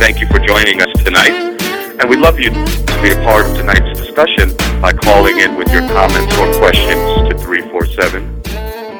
Thank 0.00 0.18
you 0.18 0.26
for 0.28 0.38
joining 0.38 0.80
us 0.80 0.88
tonight, 1.04 1.60
and 2.00 2.08
we'd 2.08 2.20
love 2.20 2.40
you 2.40 2.48
to 2.48 3.02
be 3.02 3.10
a 3.12 3.16
part 3.22 3.44
of 3.44 3.54
tonight's 3.54 4.00
discussion 4.00 4.56
by 4.80 4.94
calling 4.94 5.38
in 5.40 5.56
with 5.56 5.68
your 5.68 5.86
comments 5.88 6.32
or 6.38 6.50
questions 6.56 7.28
to 7.28 7.36
347 7.36 8.40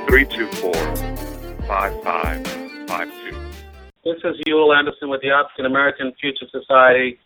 324 0.04 0.74
5552. 1.66 3.32
This 4.04 4.20
is 4.24 4.36
Ewell 4.44 4.74
Anderson 4.74 5.08
with 5.08 5.22
the 5.22 5.30
African 5.30 5.64
American 5.64 6.12
Future 6.20 6.44
Society. 6.52 7.18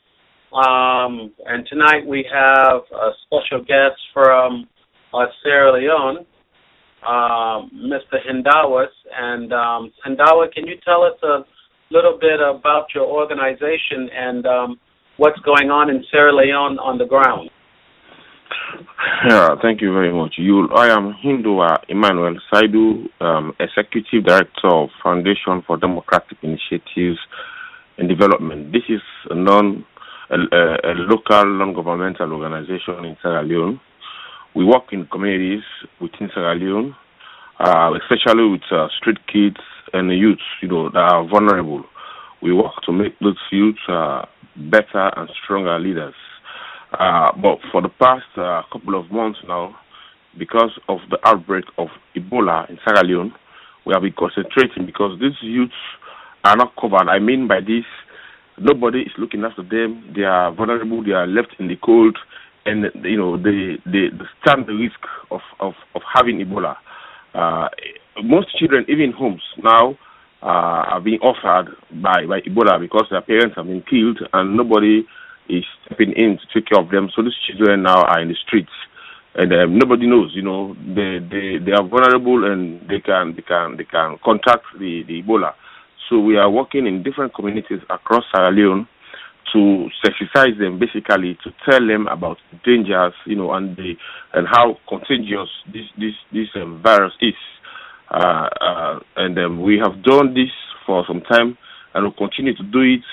Um, 0.52 1.32
and 1.44 1.66
tonight 1.66 2.06
we 2.06 2.24
have 2.32 2.82
a 2.94 3.10
special 3.26 3.58
guest 3.58 3.98
from 4.14 4.68
uh, 5.12 5.26
Sierra 5.42 5.72
Leone, 5.72 6.18
um, 7.02 7.72
Mr. 7.74 8.22
Hindawas. 8.24 8.86
And 9.12 9.52
um, 9.52 9.92
Hindowa, 10.06 10.52
can 10.54 10.64
you 10.64 10.76
tell 10.84 11.02
us 11.02 11.20
a 11.24 11.44
little 11.94 12.18
bit 12.20 12.40
about 12.40 12.86
your 12.94 13.06
organization 13.06 14.10
and 14.12 14.46
um, 14.46 14.78
what's 15.16 15.38
going 15.40 15.70
on 15.70 15.90
in 15.90 16.04
Sierra 16.10 16.34
Leone 16.34 16.78
on 16.78 16.98
the 16.98 17.06
ground? 17.06 17.50
Yeah, 19.28 19.54
thank 19.62 19.80
you 19.80 19.92
very 19.92 20.12
much. 20.12 20.34
You, 20.36 20.68
I 20.74 20.88
am 20.88 21.14
Hindowa 21.24 21.78
Emmanuel 21.88 22.36
Saidu, 22.52 23.08
um, 23.20 23.52
Executive 23.60 24.24
Director 24.26 24.68
of 24.68 24.88
Foundation 25.02 25.62
for 25.66 25.76
Democratic 25.76 26.38
Initiatives 26.42 27.18
and 27.96 28.08
Development. 28.08 28.72
This 28.72 28.82
is 28.88 29.00
a 29.30 29.34
non, 29.34 29.84
a, 30.30 30.36
a 30.36 30.92
local 31.06 31.46
non-governmental 31.46 32.32
organization 32.32 33.04
in 33.04 33.16
Sierra 33.22 33.44
Leone. 33.44 33.80
We 34.56 34.64
work 34.64 34.92
in 34.92 35.06
communities 35.06 35.64
within 36.00 36.28
Sierra 36.34 36.54
Leone, 36.56 36.94
uh, 37.60 37.92
especially 38.02 38.48
with 38.50 38.66
uh, 38.72 38.88
street 38.98 39.18
kids 39.32 39.60
and 39.94 40.10
the 40.10 40.14
youths, 40.14 40.42
you 40.60 40.68
know, 40.68 40.90
that 40.90 40.98
are 40.98 41.26
vulnerable. 41.28 41.84
We 42.42 42.52
work 42.52 42.74
to 42.86 42.92
make 42.92 43.18
those 43.20 43.38
youths 43.50 43.78
uh, 43.88 44.26
better 44.56 45.10
and 45.16 45.30
stronger 45.42 45.78
leaders. 45.78 46.14
Uh, 46.98 47.30
but 47.40 47.58
for 47.72 47.80
the 47.80 47.88
past 47.88 48.26
uh, 48.36 48.62
couple 48.72 48.98
of 49.00 49.10
months 49.10 49.38
now, 49.48 49.74
because 50.38 50.70
of 50.88 50.98
the 51.10 51.18
outbreak 51.24 51.64
of 51.78 51.88
Ebola 52.16 52.68
in 52.68 52.78
Sierra 52.84 53.04
Leone, 53.06 53.32
we 53.86 53.92
have 53.94 54.02
been 54.02 54.14
concentrating 54.18 54.86
because 54.86 55.18
these 55.20 55.36
youths 55.42 55.72
are 56.44 56.56
not 56.56 56.74
covered. 56.80 57.08
I 57.08 57.18
mean 57.18 57.48
by 57.48 57.60
this, 57.60 57.84
nobody 58.58 59.00
is 59.02 59.12
looking 59.18 59.44
after 59.44 59.62
them. 59.62 60.12
They 60.14 60.22
are 60.22 60.52
vulnerable. 60.52 61.02
They 61.04 61.12
are 61.12 61.26
left 61.26 61.54
in 61.58 61.68
the 61.68 61.76
cold, 61.76 62.16
and 62.66 62.84
you 63.04 63.16
know 63.16 63.36
they 63.36 63.78
they, 63.86 64.08
stand 64.42 64.66
the 64.66 64.74
risk 64.74 64.98
of 65.30 65.40
of, 65.60 65.74
of 65.94 66.02
having 66.14 66.38
Ebola. 66.38 66.76
Uh, 67.34 67.68
most 68.22 68.56
children, 68.58 68.84
even 68.88 69.12
homes 69.12 69.42
now, 69.62 69.98
uh, 70.42 70.92
are 70.92 71.00
being 71.00 71.20
offered 71.20 71.74
by 72.02 72.26
by 72.26 72.40
Ebola 72.40 72.78
because 72.78 73.06
their 73.10 73.22
parents 73.22 73.56
have 73.56 73.66
been 73.66 73.82
killed 73.88 74.18
and 74.32 74.56
nobody 74.56 75.02
is 75.48 75.64
stepping 75.84 76.12
in 76.12 76.38
to 76.38 76.46
take 76.52 76.68
care 76.68 76.80
of 76.80 76.90
them. 76.90 77.08
So 77.14 77.22
these 77.22 77.36
children 77.46 77.82
now 77.82 78.02
are 78.02 78.20
in 78.20 78.28
the 78.28 78.36
streets, 78.46 78.72
and 79.34 79.52
um, 79.52 79.78
nobody 79.78 80.06
knows. 80.06 80.32
You 80.34 80.42
know, 80.42 80.74
they 80.74 81.18
they 81.18 81.58
they 81.64 81.72
are 81.72 81.86
vulnerable 81.86 82.44
and 82.50 82.80
they 82.88 83.00
can 83.00 83.34
they 83.36 83.42
can 83.42 83.76
they 83.76 83.84
can 83.84 84.18
contact 84.24 84.64
the 84.78 85.02
the 85.08 85.22
Ebola. 85.22 85.52
So 86.08 86.18
we 86.20 86.36
are 86.36 86.50
working 86.50 86.86
in 86.86 87.02
different 87.02 87.34
communities 87.34 87.80
across 87.88 88.24
Sierra 88.34 88.52
Leone 88.52 88.86
to 89.54 89.88
sensitize 90.04 90.58
them, 90.58 90.78
basically 90.78 91.38
to 91.44 91.50
tell 91.68 91.86
them 91.86 92.06
about 92.08 92.36
dangers, 92.64 93.14
you 93.24 93.36
know, 93.36 93.52
and 93.52 93.76
the 93.76 93.94
and 94.34 94.46
how 94.46 94.76
contagious 94.88 95.48
this 95.72 95.84
this 95.98 96.14
this 96.32 96.48
um, 96.56 96.82
virus 96.82 97.12
is. 97.20 97.34
Uh, 98.10 98.48
uh, 98.60 98.98
and 99.16 99.38
um, 99.38 99.62
we 99.62 99.78
have 99.78 100.02
done 100.02 100.34
this 100.34 100.50
for 100.86 101.04
some 101.08 101.20
time, 101.22 101.56
and 101.94 102.04
we'll 102.04 102.12
continue 102.12 102.54
to 102.54 102.62
do 102.64 102.80
it 102.80 103.04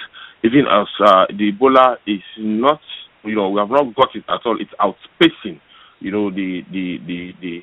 even 0.44 0.66
as 0.70 0.88
uh, 1.00 1.26
the 1.30 1.52
Ebola 1.52 1.98
is 2.08 2.22
not, 2.38 2.82
you 3.24 3.36
know, 3.36 3.50
we 3.50 3.60
have 3.60 3.70
not 3.70 3.96
got 3.96 4.10
it 4.16 4.24
at 4.28 4.42
all. 4.46 4.58
It's 4.60 4.72
outspacing, 4.80 5.60
you 6.00 6.12
know, 6.12 6.32
the 6.32 6.62
the 6.72 6.98
the 7.06 7.32
the 7.42 7.62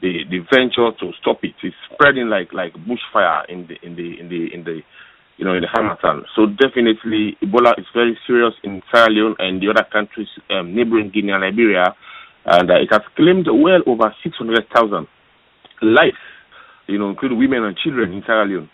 the, 0.00 0.12
the 0.30 0.38
venture 0.50 0.90
to 1.00 1.12
stop 1.20 1.42
it. 1.42 1.54
It's 1.62 1.74
spreading 1.92 2.28
like 2.28 2.52
like 2.52 2.72
bushfire 2.74 3.48
in 3.48 3.66
the 3.66 3.74
in 3.84 3.96
the 3.96 4.20
in 4.20 4.28
the 4.28 4.54
in 4.54 4.64
the 4.64 4.80
you 5.38 5.44
know 5.44 5.54
in 5.54 5.62
the 5.62 5.66
Harmattan. 5.68 6.22
So 6.36 6.46
definitely 6.46 7.36
Ebola 7.42 7.78
is 7.78 7.86
very 7.92 8.16
serious 8.26 8.54
in 8.62 8.80
Sierra 8.92 9.10
Leone 9.10 9.36
and 9.40 9.60
the 9.60 9.70
other 9.70 9.86
countries 9.90 10.28
um, 10.50 10.74
neighboring 10.74 11.10
Guinea 11.10 11.32
and 11.32 11.42
Liberia, 11.42 11.94
and 12.46 12.70
uh, 12.70 12.74
it 12.74 12.88
has 12.92 13.02
claimed 13.16 13.46
well 13.50 13.82
over 13.86 14.14
six 14.22 14.36
hundred 14.38 14.64
thousand 14.72 15.08
lives, 15.82 16.16
you 16.90 16.98
know, 16.98 17.10
including 17.10 17.38
women 17.38 17.64
and 17.64 17.76
children 17.76 18.12
in 18.12 18.22
Sierra 18.26 18.46
Leone. 18.46 18.70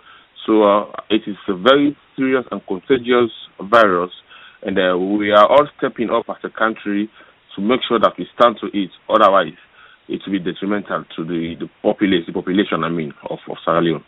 So 0.47 0.63
uh, 0.63 0.91
it 1.11 1.23
is 1.27 1.37
a 1.49 1.57
very 1.57 1.97
serious 2.17 2.45
and 2.51 2.61
contagious 2.67 3.31
virus, 3.61 4.11
and 4.63 4.79
uh, 4.79 4.97
we 4.97 5.31
are 5.33 5.47
all 5.47 5.69
stepping 5.79 6.11
up 6.11 6.25
as 6.29 6.37
a 6.45 6.51
country 6.51 7.11
to 7.55 7.63
make 7.63 7.81
sure 7.89 7.99
that 7.99 8.13
we 8.19 8.27
stand 8.39 8.57
to 8.61 8.67
it. 8.73 8.91
Otherwise, 9.09 9.59
it 10.09 10.23
will 10.25 10.39
be 10.39 10.39
detrimental 10.39 11.05
to 11.17 11.25
the 11.25 11.55
the 11.59 11.69
population, 11.83 12.27
the 12.29 12.33
population 12.33 12.85
I 12.85 12.89
mean, 12.91 13.13
of, 13.29 13.39
of 13.51 13.57
Sierra 13.65 13.83
Leone. 13.83 14.05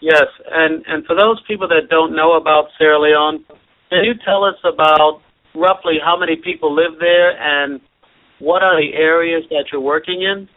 Yes, 0.00 0.26
and 0.50 0.84
and 0.86 1.04
for 1.04 1.16
those 1.16 1.42
people 1.46 1.68
that 1.68 1.90
don't 1.90 2.14
know 2.14 2.34
about 2.36 2.68
Sierra 2.78 3.00
Leone, 3.00 3.44
can 3.90 4.04
you 4.04 4.14
tell 4.24 4.44
us 4.44 4.56
about 4.64 5.20
roughly 5.54 5.98
how 6.02 6.16
many 6.16 6.36
people 6.36 6.74
live 6.74 6.98
there 7.00 7.34
and 7.36 7.80
what 8.38 8.62
are 8.62 8.80
the 8.80 8.94
areas 8.96 9.42
that 9.50 9.66
you're 9.70 9.80
working 9.80 10.22
in? 10.22 10.48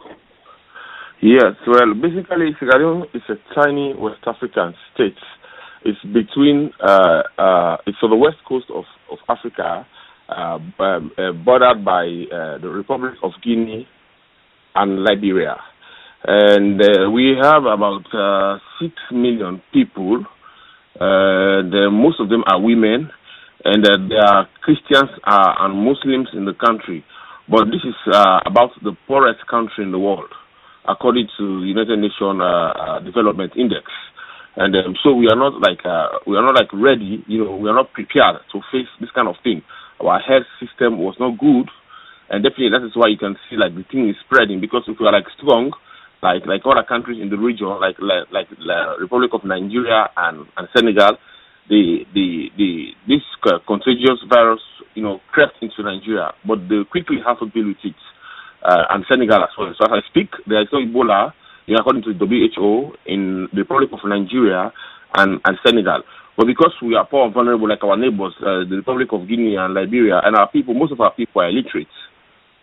Yes, 1.24 1.56
well, 1.66 1.94
basically, 1.94 2.52
Sierra 2.60 3.04
is 3.14 3.22
a 3.30 3.36
tiny 3.56 3.94
West 3.98 4.20
African 4.28 4.76
state. 4.94 5.16
It's 5.86 5.98
between, 6.04 6.72
uh, 6.82 7.22
uh, 7.38 7.78
it's 7.88 7.98
on 8.04 8.10
the 8.10 8.18
west 8.18 8.40
coast 8.46 8.66
of, 8.70 8.84
of 9.10 9.20
Africa, 9.30 9.88
uh, 10.28 10.60
um, 10.84 11.12
uh, 11.18 11.32
bordered 11.32 11.86
by 11.86 12.04
uh, 12.04 12.58
the 12.58 12.68
Republic 12.68 13.14
of 13.24 13.32
Guinea 13.42 13.88
and 14.76 15.06
Liberia. 15.06 15.56
And 16.26 16.82
uh, 16.82 17.10
we 17.10 17.38
have 17.42 17.64
about 17.64 18.04
uh, 18.14 18.60
six 18.82 18.92
million 19.14 19.62
people. 19.72 20.26
The, 21.00 21.88
most 21.90 22.20
of 22.20 22.28
them 22.28 22.44
are 22.48 22.60
women, 22.60 23.10
and 23.64 23.86
there 23.86 24.26
are 24.26 24.50
Christians 24.62 25.10
and 25.26 25.86
Muslims 25.86 26.28
in 26.34 26.44
the 26.44 26.54
country. 26.54 27.06
But 27.50 27.68
this 27.68 27.84
is 27.86 27.96
about 28.46 28.72
the 28.84 28.92
poorest 29.08 29.48
country 29.50 29.86
in 29.86 29.92
the 29.94 30.00
world, 30.00 30.34
according 30.88 31.28
to 31.38 31.64
United 31.64 32.00
Nations 32.00 32.40
uh, 32.42 32.44
uh, 32.44 33.00
Development 33.00 33.52
Index. 33.56 33.86
And 34.56 34.76
um, 34.76 34.96
so 35.04 35.14
we 35.14 35.28
are 35.28 35.36
not 35.36 35.58
like 35.62 35.82
uh, 35.84 36.20
we 36.28 36.38
are 36.38 36.46
not 36.46 36.54
like 36.54 36.70
ready. 36.74 37.24
You 37.28 37.44
know, 37.46 37.56
we 37.58 37.70
are 37.70 37.76
not 37.76 37.92
prepared 37.94 38.38
to 38.54 38.62
face 38.72 38.90
this 39.02 39.10
kind 39.16 39.28
of 39.28 39.36
thing. 39.44 39.64
Our 40.00 40.20
health 40.20 40.46
system 40.62 41.00
was 41.00 41.16
not 41.20 41.40
good, 41.40 41.70
and 42.30 42.44
definitely 42.44 42.70
that 42.70 42.86
is 42.86 42.94
why 42.94 43.08
you 43.10 43.18
can 43.18 43.36
see 43.50 43.58
like 43.58 43.74
the 43.74 43.84
thing 43.90 44.10
is 44.10 44.16
spreading. 44.26 44.62
Because 44.62 44.84
if 44.86 45.00
we 45.00 45.08
are 45.08 45.14
like 45.16 45.26
strong, 45.42 45.74
like 46.22 46.46
like 46.46 46.62
other 46.70 46.86
countries 46.86 47.18
in 47.18 47.30
the 47.34 47.38
region, 47.38 47.68
like 47.82 47.98
like, 47.98 48.30
like 48.30 48.50
the 48.50 49.02
Republic 49.02 49.32
of 49.34 49.42
Nigeria 49.44 50.06
and, 50.18 50.46
and 50.56 50.68
Senegal, 50.76 51.18
the 51.70 52.06
the 52.14 52.54
the 52.58 52.94
this 53.10 53.26
uh, 53.50 53.58
contagious 53.66 54.22
virus, 54.30 54.62
you 54.94 55.02
know, 55.02 55.20
crept 55.32 55.58
into 55.62 55.82
Nigeria, 55.82 56.30
but 56.46 56.62
they 56.70 56.86
quickly 56.90 57.18
had 57.26 57.42
to 57.42 57.50
deal 57.50 57.68
with 57.74 57.82
it, 57.84 57.98
uh, 58.64 58.84
and 58.90 59.06
Senegal 59.10 59.44
as 59.44 59.50
well. 59.58 59.74
So 59.78 59.86
as 59.86 60.04
I 60.04 60.10
speak, 60.10 60.30
there 60.48 60.62
is 60.62 60.68
no 60.72 60.80
Ebola, 60.80 61.34
according 61.78 62.04
to 62.04 62.14
the 62.14 62.26
WHO, 62.26 62.94
in 63.06 63.48
the 63.54 63.62
Republic 63.62 63.90
of 63.94 64.00
Nigeria 64.06 64.72
and 65.16 65.40
and 65.46 65.58
Senegal. 65.66 66.04
But 66.36 66.48
because 66.48 66.74
we 66.82 66.96
are 66.96 67.06
poor 67.06 67.26
and 67.26 67.34
vulnerable 67.34 67.70
like 67.70 67.84
our 67.84 67.96
neighbors, 67.98 68.34
uh, 68.42 68.66
the 68.68 68.78
Republic 68.78 69.10
of 69.12 69.28
Guinea 69.28 69.56
and 69.56 69.74
Liberia, 69.74 70.20
and 70.24 70.36
our 70.36 70.50
people, 70.50 70.74
most 70.74 70.92
of 70.92 71.00
our 71.00 71.14
people 71.14 71.42
are 71.42 71.50
illiterate. 71.50 71.88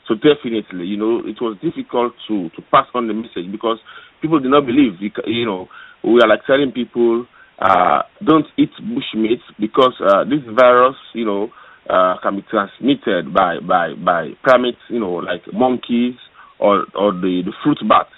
So 0.09 0.15
definitely, 0.17 0.87
you 0.87 0.97
know, 0.97 1.23
it 1.25 1.39
was 1.41 1.57
difficult 1.63 2.15
to 2.27 2.51
to 2.51 2.63
pass 2.73 2.87
on 2.95 3.07
the 3.07 3.15
message 3.15 3.47
because 3.53 3.79
people 4.21 4.41
did 4.41 4.51
not 4.51 4.67
believe. 4.67 4.99
You 5.01 5.47
know, 5.47 5.69
we 6.03 6.21
are 6.21 6.29
like 6.29 6.45
telling 6.47 6.73
people, 6.73 7.27
uh, 7.61 8.03
don't 8.25 8.47
eat 8.57 8.71
bushmeat 8.83 9.39
because 9.61 9.95
uh, 10.03 10.25
this 10.25 10.43
virus, 10.51 10.97
you 11.15 11.25
know, 11.25 11.51
uh, 11.89 12.17
can 12.23 12.37
be 12.37 12.43
transmitted 12.51 13.33
by 13.33 13.59
by 13.61 13.95
by 13.95 14.31
primates, 14.43 14.83
you 14.89 15.01
know, 15.01 15.15
like 15.23 15.43
monkeys 15.53 16.15
or 16.59 16.85
or 16.95 17.13
the 17.13 17.43
the 17.45 17.53
fruit 17.65 17.79
bats. 17.89 18.11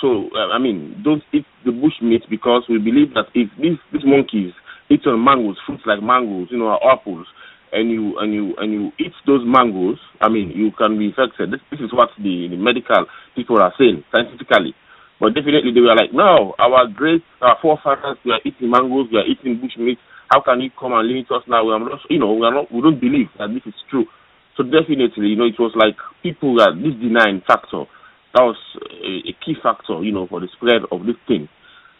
So 0.00 0.28
uh, 0.34 0.52
I 0.52 0.58
mean, 0.58 1.00
don't 1.04 1.22
eat 1.32 1.46
the 1.64 1.70
bushmeat 1.70 2.28
because 2.28 2.64
we 2.68 2.78
believe 2.78 3.14
that 3.14 3.26
if 3.34 3.48
these 3.60 3.78
these 3.92 4.04
monkeys 4.04 4.52
eat 4.90 5.06
on 5.06 5.22
mangoes, 5.22 5.56
fruits 5.66 5.82
like 5.86 6.02
mangoes, 6.02 6.48
you 6.50 6.58
know, 6.58 6.78
apples, 6.82 7.26
and 7.72 7.90
you 7.90 8.18
and 8.18 8.32
you 8.34 8.54
and 8.58 8.72
you 8.72 8.92
eat 8.98 9.12
those 9.26 9.42
mangoes, 9.44 9.98
I 10.20 10.28
mean, 10.28 10.50
you 10.50 10.70
can 10.76 10.98
be 10.98 11.06
infected. 11.06 11.52
This, 11.52 11.60
this 11.70 11.80
is 11.80 11.92
what 11.92 12.10
the, 12.18 12.48
the 12.50 12.56
medical 12.56 13.06
people 13.34 13.60
are 13.60 13.72
saying 13.78 14.04
scientifically. 14.12 14.74
But 15.18 15.32
definitely, 15.34 15.72
they 15.72 15.80
were 15.80 15.96
like, 15.96 16.12
no, 16.12 16.54
our 16.58 16.86
great 16.88 17.22
our 17.40 17.56
forefathers 17.62 18.18
were 18.24 18.40
eating 18.44 18.70
mangoes, 18.70 19.08
we 19.10 19.18
are 19.18 19.26
eating 19.26 19.56
bushmeat. 19.58 19.96
How 20.30 20.40
can 20.40 20.60
you 20.60 20.70
come 20.78 20.92
and 20.92 21.06
limit 21.08 21.30
us 21.30 21.42
now? 21.48 21.64
We 21.64 21.72
are 21.72 21.78
not, 21.80 22.00
you 22.10 22.18
know, 22.18 22.34
we 22.34 22.46
are 22.46 22.54
not, 22.54 22.72
we 22.72 22.80
don't 22.80 23.00
believe 23.00 23.28
that 23.38 23.48
this 23.54 23.62
is 23.66 23.78
true. 23.90 24.06
So 24.56 24.62
definitely, 24.64 25.28
you 25.28 25.36
know, 25.36 25.46
it 25.46 25.58
was 25.58 25.72
like 25.76 25.96
people 26.22 26.56
that 26.56 26.74
this 26.76 26.94
denying 27.00 27.42
factor 27.46 27.84
that 28.34 28.42
was 28.42 28.56
a, 29.04 29.30
a 29.30 29.32
key 29.44 29.54
factor, 29.62 30.02
you 30.02 30.12
know, 30.12 30.26
for 30.26 30.40
the 30.40 30.48
spread 30.56 30.82
of 30.90 31.06
this 31.06 31.16
thing 31.28 31.48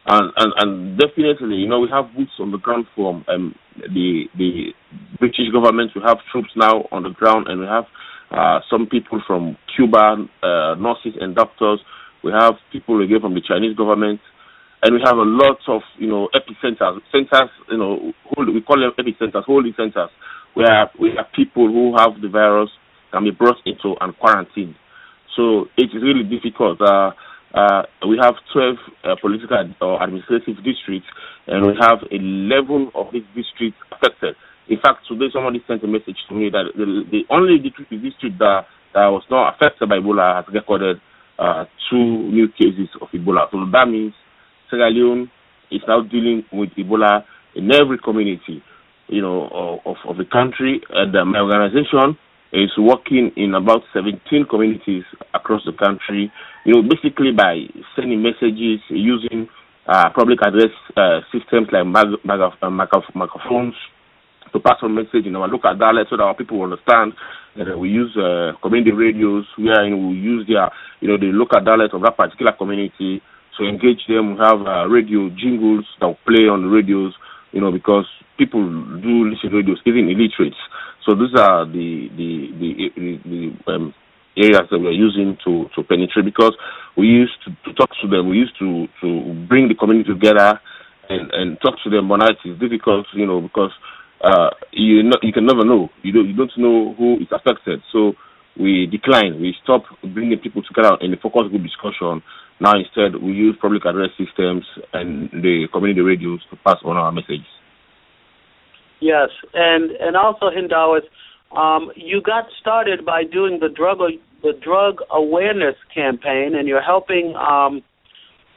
and, 0.06 0.32
and 0.36 0.52
and 0.58 0.98
definitely, 0.98 1.56
you 1.56 1.68
know, 1.68 1.80
we 1.80 1.88
have 1.90 2.14
boots 2.14 2.32
on 2.38 2.52
the 2.52 2.58
ground 2.58 2.86
from 2.94 3.24
um, 3.28 3.54
the 3.76 4.24
the 4.38 4.70
British 5.18 5.50
government. 5.52 5.90
We 5.94 6.02
have 6.06 6.18
troops 6.30 6.50
now 6.54 6.86
on 6.92 7.02
the 7.02 7.10
ground, 7.10 7.48
and 7.48 7.60
we 7.60 7.66
have 7.66 7.84
uh, 8.30 8.60
some 8.70 8.86
people 8.86 9.20
from 9.26 9.56
Cuba, 9.74 10.16
uh, 10.42 10.74
nurses 10.78 11.18
and 11.20 11.34
doctors. 11.34 11.80
We 12.22 12.30
have 12.32 12.54
people 12.72 13.02
again 13.02 13.20
from 13.20 13.34
the 13.34 13.42
Chinese 13.42 13.76
government, 13.76 14.20
and 14.82 14.94
we 14.94 15.00
have 15.04 15.16
a 15.16 15.24
lot 15.24 15.58
of 15.68 15.82
you 15.98 16.08
know 16.08 16.28
epicenters, 16.34 17.00
centers. 17.12 17.50
You 17.70 17.78
know, 17.78 18.12
we 18.36 18.60
call 18.62 18.80
them 18.80 18.92
epicenters, 18.98 19.44
holding 19.44 19.74
centers, 19.76 20.10
where 20.54 20.90
we 21.00 21.12
have 21.16 21.26
people 21.34 21.68
who 21.68 21.96
have 21.96 22.20
the 22.20 22.28
virus 22.28 22.70
can 23.12 23.24
be 23.24 23.30
brought 23.30 23.56
into 23.64 23.94
and 24.00 24.16
quarantined. 24.18 24.74
So 25.36 25.66
it 25.76 25.90
is 25.92 26.02
really 26.02 26.24
difficult. 26.24 26.80
Uh, 26.80 27.12
uh, 27.54 27.82
we 28.08 28.18
have 28.20 28.34
12 28.52 28.76
uh, 29.04 29.16
political 29.20 29.56
or 29.80 30.02
administrative 30.02 30.56
districts, 30.64 31.08
and 31.46 31.66
we 31.66 31.74
have 31.80 32.00
11 32.10 32.90
of 32.94 33.06
these 33.12 33.24
districts 33.34 33.78
affected. 33.92 34.34
In 34.68 34.78
fact, 34.80 35.06
today 35.08 35.26
somebody 35.32 35.62
sent 35.66 35.84
a 35.84 35.86
message 35.86 36.18
to 36.28 36.34
me 36.34 36.50
that 36.50 36.72
the, 36.74 37.04
the 37.10 37.22
only 37.30 37.58
district, 37.58 37.90
district 37.90 38.38
that, 38.38 38.66
that 38.94 39.06
was 39.08 39.22
not 39.30 39.54
affected 39.54 39.88
by 39.88 39.96
Ebola 39.96 40.42
has 40.42 40.44
recorded 40.52 41.00
uh, 41.38 41.64
two 41.88 42.28
new 42.28 42.48
cases 42.48 42.88
of 43.00 43.08
Ebola. 43.14 43.48
So 43.52 43.64
that 43.72 43.86
means 43.86 44.12
Sierra 44.70 44.90
Leone 44.90 45.30
is 45.70 45.80
now 45.86 46.02
dealing 46.02 46.44
with 46.52 46.70
Ebola 46.78 47.24
in 47.54 47.72
every 47.72 47.98
community, 47.98 48.62
you 49.08 49.22
know, 49.22 49.80
of, 49.84 49.96
of 50.06 50.16
the 50.16 50.24
country. 50.24 50.80
And 50.90 51.14
uh, 51.16 51.24
my 51.24 51.40
organization 51.40 52.16
is 52.52 52.70
working 52.78 53.32
in 53.36 53.54
about 53.54 53.82
17 53.92 54.46
communities 54.48 55.04
across 55.34 55.62
the 55.64 55.72
country, 55.72 56.32
you 56.64 56.74
know, 56.74 56.82
basically 56.82 57.32
by 57.32 57.66
sending 57.96 58.22
messages 58.22 58.80
using 58.88 59.48
uh, 59.88 60.10
public 60.14 60.38
address 60.42 60.72
uh, 60.96 61.20
systems 61.32 61.68
like 61.72 61.86
mag- 61.86 62.18
mag- 62.24 62.52
uh, 62.62 62.70
microphones 62.70 63.74
to 64.52 64.60
pass 64.60 64.76
on 64.82 64.94
message 64.94 65.26
in 65.26 65.36
our 65.36 65.48
local 65.48 65.74
dialect 65.76 66.10
so 66.10 66.16
that 66.16 66.22
our 66.22 66.34
people 66.34 66.62
understand. 66.62 67.12
And 67.56 67.80
we 67.80 67.88
use 67.88 68.16
uh, 68.16 68.52
community 68.62 68.92
radios 68.92 69.44
where 69.56 69.84
we 69.84 70.16
use 70.16 70.46
their, 70.46 70.70
you 71.00 71.08
know, 71.08 71.16
the 71.18 71.32
local 71.32 71.60
dialect 71.60 71.94
of 71.94 72.02
that 72.02 72.16
particular 72.16 72.52
community 72.52 73.22
to 73.58 73.64
engage 73.64 74.06
them. 74.08 74.34
We 74.34 74.40
have 74.40 74.60
uh, 74.66 74.86
radio 74.86 75.30
jingles 75.30 75.84
that 76.00 76.06
will 76.06 76.22
play 76.26 76.48
on 76.48 76.62
the 76.62 76.68
radios, 76.68 77.14
you 77.52 77.60
know, 77.60 77.72
because 77.72 78.06
people 78.38 78.62
do 79.00 79.30
listen 79.30 79.50
to 79.50 79.56
radios, 79.56 79.80
even 79.86 80.08
illiterates. 80.08 80.56
So 81.04 81.14
these 81.14 81.34
are 81.38 81.64
the 81.64 82.08
the 82.16 82.30
the, 82.58 82.68
the, 82.96 83.10
the 83.24 83.72
um, 83.72 83.94
areas 84.36 84.68
that 84.70 84.78
we 84.78 84.86
are 84.86 84.92
using 84.92 85.36
to, 85.44 85.64
to 85.74 85.82
penetrate 85.82 86.24
because 86.24 86.52
we 86.96 87.06
used 87.06 87.32
to, 87.44 87.50
to, 87.64 87.72
talk 87.72 87.90
to 88.02 88.08
them. 88.08 88.28
We 88.28 88.36
used 88.36 88.58
to, 88.58 88.86
to 89.00 89.46
bring 89.48 89.68
the 89.68 89.74
community 89.74 90.12
together 90.12 90.60
and, 91.08 91.30
and 91.32 91.58
talk 91.60 91.76
to 91.84 91.90
them. 91.90 92.08
But 92.08 92.18
now 92.18 92.28
it 92.28 92.38
is 92.44 92.58
difficult, 92.58 93.06
you 93.14 93.26
know, 93.26 93.40
because 93.40 93.72
uh, 94.22 94.50
you 94.72 95.02
you 95.22 95.32
can 95.32 95.46
never 95.46 95.64
know. 95.64 95.88
You 96.02 96.12
don't 96.12 96.28
you 96.28 96.36
don't 96.36 96.52
know 96.58 96.94
who 96.94 97.16
is 97.20 97.28
affected. 97.32 97.80
So 97.92 98.14
we 98.58 98.86
decline. 98.86 99.40
We 99.40 99.54
stop 99.62 99.84
bringing 100.02 100.38
people 100.38 100.62
together 100.62 100.96
in 101.00 101.12
a 101.12 101.16
focus 101.16 101.48
group 101.50 101.62
discussion. 101.62 102.22
Now 102.60 102.72
instead 102.74 103.22
we 103.22 103.32
use 103.32 103.56
public 103.60 103.84
address 103.84 104.10
systems 104.16 104.64
and 104.92 105.30
the 105.30 105.68
community 105.72 106.00
radios 106.00 106.40
to 106.50 106.56
pass 106.56 106.76
on 106.84 106.96
our 106.96 107.12
message. 107.12 107.44
Yes, 109.00 109.28
and 109.52 109.90
and 109.90 110.16
also 110.16 110.46
Hindawat, 110.46 111.02
um, 111.54 111.90
you 111.96 112.22
got 112.22 112.46
started 112.60 113.04
by 113.04 113.24
doing 113.24 113.58
the 113.60 113.68
drug 113.68 113.98
the 114.42 114.52
drug 114.62 115.00
awareness 115.10 115.76
campaign, 115.94 116.54
and 116.54 116.66
you're 116.66 116.82
helping 116.82 117.34
um, 117.36 117.82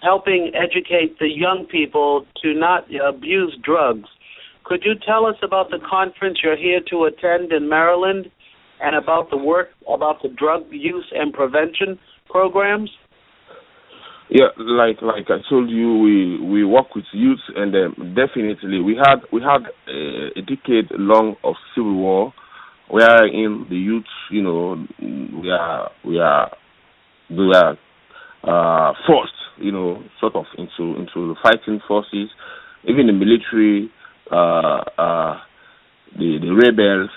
helping 0.01 0.51
educate 0.55 1.19
the 1.19 1.27
young 1.27 1.65
people 1.69 2.25
to 2.41 2.53
not 2.53 2.87
abuse 3.05 3.57
drugs. 3.61 4.07
Could 4.63 4.83
you 4.85 4.93
tell 5.05 5.25
us 5.25 5.35
about 5.43 5.71
the 5.71 5.79
conference 5.89 6.39
you're 6.41 6.55
here 6.55 6.79
to 6.89 7.03
attend 7.03 7.51
in 7.51 7.67
Maryland, 7.67 8.31
and 8.81 8.95
about 8.95 9.29
the 9.29 9.37
work 9.37 9.69
about 9.91 10.21
the 10.21 10.29
drug 10.29 10.63
use 10.71 11.11
and 11.13 11.33
prevention 11.33 11.99
programs? 12.29 12.89
Yeah, 14.31 14.49
like 14.57 15.01
like 15.01 15.25
I 15.29 15.41
told 15.49 15.71
you, 15.71 15.97
we 15.97 16.39
we 16.39 16.63
work 16.63 16.93
with 16.95 17.05
youth, 17.13 17.39
and 17.55 17.73
um, 17.75 18.13
definitely 18.15 18.79
we 18.79 18.95
had 18.95 19.21
we 19.33 19.41
had 19.41 19.63
a, 19.87 20.27
a 20.37 20.41
decade 20.41 20.91
long 20.91 21.35
of 21.43 21.55
civil 21.73 21.95
war, 21.95 22.33
where 22.89 23.25
in 23.25 23.65
the 23.71 23.75
youth, 23.75 24.05
you 24.29 24.43
know, 24.43 24.85
we 25.01 25.49
are 25.49 25.89
we 26.05 26.19
are 26.19 26.51
we 27.31 27.51
are 27.55 27.77
uh, 28.43 28.93
forced, 29.07 29.33
you 29.57 29.71
know, 29.71 30.03
sort 30.19 30.35
of 30.35 30.45
into 30.59 30.95
into 30.99 31.33
the 31.33 31.35
fighting 31.41 31.79
forces, 31.87 32.29
even 32.83 33.07
the 33.07 33.13
military, 33.13 33.89
uh, 34.31 34.81
uh, 35.01 35.39
the 36.19 36.37
the 36.39 36.53
rebels, 36.53 37.09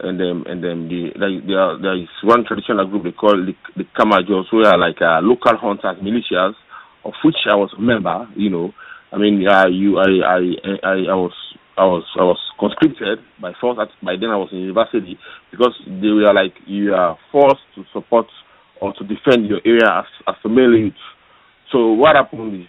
and 0.00 0.18
then 0.18 0.44
and 0.46 0.62
then 0.64 0.88
the 0.88 1.12
like 1.18 1.46
there 1.46 1.78
there 1.80 1.96
is 1.96 2.08
one 2.22 2.44
traditional 2.44 2.86
group 2.88 3.04
they 3.04 3.12
call 3.12 3.36
the 3.36 3.54
the 3.76 3.84
Kamajors 3.96 4.46
who 4.50 4.64
are 4.64 4.78
like 4.78 5.00
uh, 5.00 5.20
local 5.22 5.56
hunters 5.56 6.02
militias 6.02 6.54
of 7.04 7.12
which 7.24 7.36
I 7.48 7.54
was 7.54 7.70
a 7.76 7.80
member 7.80 8.28
you 8.36 8.50
know. 8.50 8.72
I 9.12 9.18
mean 9.18 9.46
uh, 9.46 9.66
you 9.68 9.98
I, 9.98 10.08
I 10.24 10.38
I 10.82 10.94
I 11.12 11.14
was 11.14 11.32
I 11.76 11.84
was 11.84 12.04
I 12.18 12.24
was 12.24 12.38
conscripted 12.58 13.18
by 13.40 13.52
force 13.60 13.78
at, 13.80 13.88
by 14.04 14.16
then 14.20 14.30
I 14.30 14.36
was 14.36 14.48
in 14.52 14.58
university 14.58 15.18
because 15.50 15.74
they 15.86 16.08
were 16.08 16.32
like 16.32 16.54
you 16.66 16.94
are 16.94 17.18
forced 17.30 17.62
to 17.76 17.84
support 17.92 18.26
or 18.80 18.92
to 18.94 19.04
defend 19.04 19.46
your 19.46 19.60
area 19.64 19.88
as 20.00 20.06
as 20.28 20.34
a 20.44 20.48
male 20.48 20.76
youth. 20.76 20.94
So 21.70 21.92
what 21.92 22.16
happened 22.16 22.62
is 22.62 22.68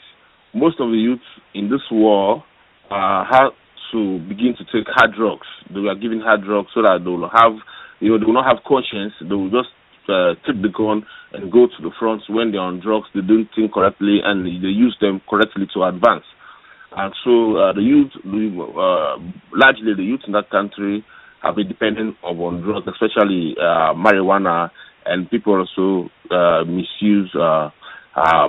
most 0.53 0.80
of 0.80 0.89
the 0.89 0.98
youth 0.98 1.24
in 1.53 1.70
this 1.70 1.82
war 1.92 2.44
uh, 2.92 3.25
had 3.25 3.50
to 3.93 4.19
begin 4.27 4.57
to 4.57 4.65
take 4.73 4.89
hard 4.89 5.13
drugs. 5.15 5.47
They 5.71 5.79
were 5.79 5.95
given 5.95 6.19
hard 6.19 6.43
drugs 6.43 6.69
so 6.73 6.81
that 6.81 7.05
they 7.05 7.09
will 7.09 7.29
have, 7.29 7.53
you 8.01 8.09
know, 8.12 8.17
they 8.19 8.25
will 8.25 8.35
not 8.35 8.50
have 8.50 8.65
conscience. 8.67 9.13
They 9.21 9.38
will 9.38 9.53
just 9.53 9.71
uh, 10.09 10.35
take 10.43 10.59
the 10.59 10.73
gun 10.73 11.05
and 11.31 11.51
go 11.51 11.67
to 11.67 11.79
the 11.81 11.91
front 11.97 12.23
when 12.27 12.51
they're 12.51 12.59
on 12.59 12.81
drugs. 12.81 13.07
They 13.13 13.21
don't 13.21 13.47
think 13.55 13.71
correctly 13.71 14.19
and 14.25 14.45
they 14.45 14.73
use 14.73 14.97
them 15.00 15.21
correctly 15.29 15.69
to 15.73 15.83
advance. 15.85 16.25
And 16.95 17.13
so 17.23 17.57
uh, 17.57 17.73
the 17.73 17.81
youth, 17.81 18.12
uh, 18.21 19.17
largely 19.53 19.93
the 19.95 20.03
youth 20.03 20.21
in 20.27 20.33
that 20.33 20.50
country, 20.50 21.05
have 21.41 21.55
been 21.55 21.67
dependent 21.67 22.15
on 22.23 22.62
drugs, 22.62 22.88
especially 22.88 23.55
uh, 23.59 23.93
marijuana, 23.93 24.69
and 25.05 25.29
people 25.29 25.59
also 25.59 26.09
uh, 26.31 26.63
misuse 26.63 27.33
uh, 27.35 27.69
uh, 28.15 28.47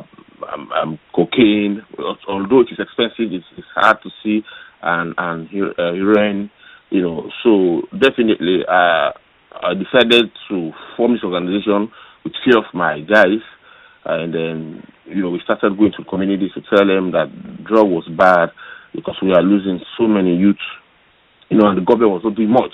um, 0.52 0.70
um, 0.72 0.98
cocaine. 1.14 1.82
Although 2.28 2.60
it 2.60 2.68
is 2.70 2.78
expensive, 2.78 3.32
it's, 3.32 3.44
it's 3.56 3.66
hard 3.74 3.98
to 4.02 4.10
see 4.22 4.42
and 4.82 5.14
and 5.18 5.48
uh, 5.78 5.92
heroin, 5.92 6.50
you 6.90 7.02
know. 7.02 7.30
So 7.42 7.82
definitely, 7.98 8.60
uh, 8.68 9.10
I 9.62 9.74
decided 9.74 10.30
to 10.48 10.72
form 10.96 11.12
this 11.12 11.24
organization 11.24 11.90
with 12.24 12.34
few 12.44 12.58
of 12.58 12.64
my 12.74 13.00
guys, 13.00 13.42
and 14.04 14.34
then 14.34 14.82
you 15.06 15.22
know 15.22 15.30
we 15.30 15.40
started 15.44 15.76
going 15.78 15.92
to 15.96 16.04
communities 16.04 16.50
to 16.54 16.62
tell 16.62 16.86
them 16.86 17.12
that 17.12 17.28
drug 17.64 17.88
was 17.88 18.08
bad, 18.16 18.50
because 18.94 19.16
we 19.22 19.32
are 19.32 19.42
losing 19.42 19.80
so 19.98 20.06
many 20.06 20.36
youth. 20.36 20.56
You 21.50 21.58
know, 21.58 21.68
and 21.68 21.76
the 21.78 21.84
government 21.84 22.12
was 22.12 22.22
not 22.24 22.36
doing 22.36 22.50
much, 22.50 22.72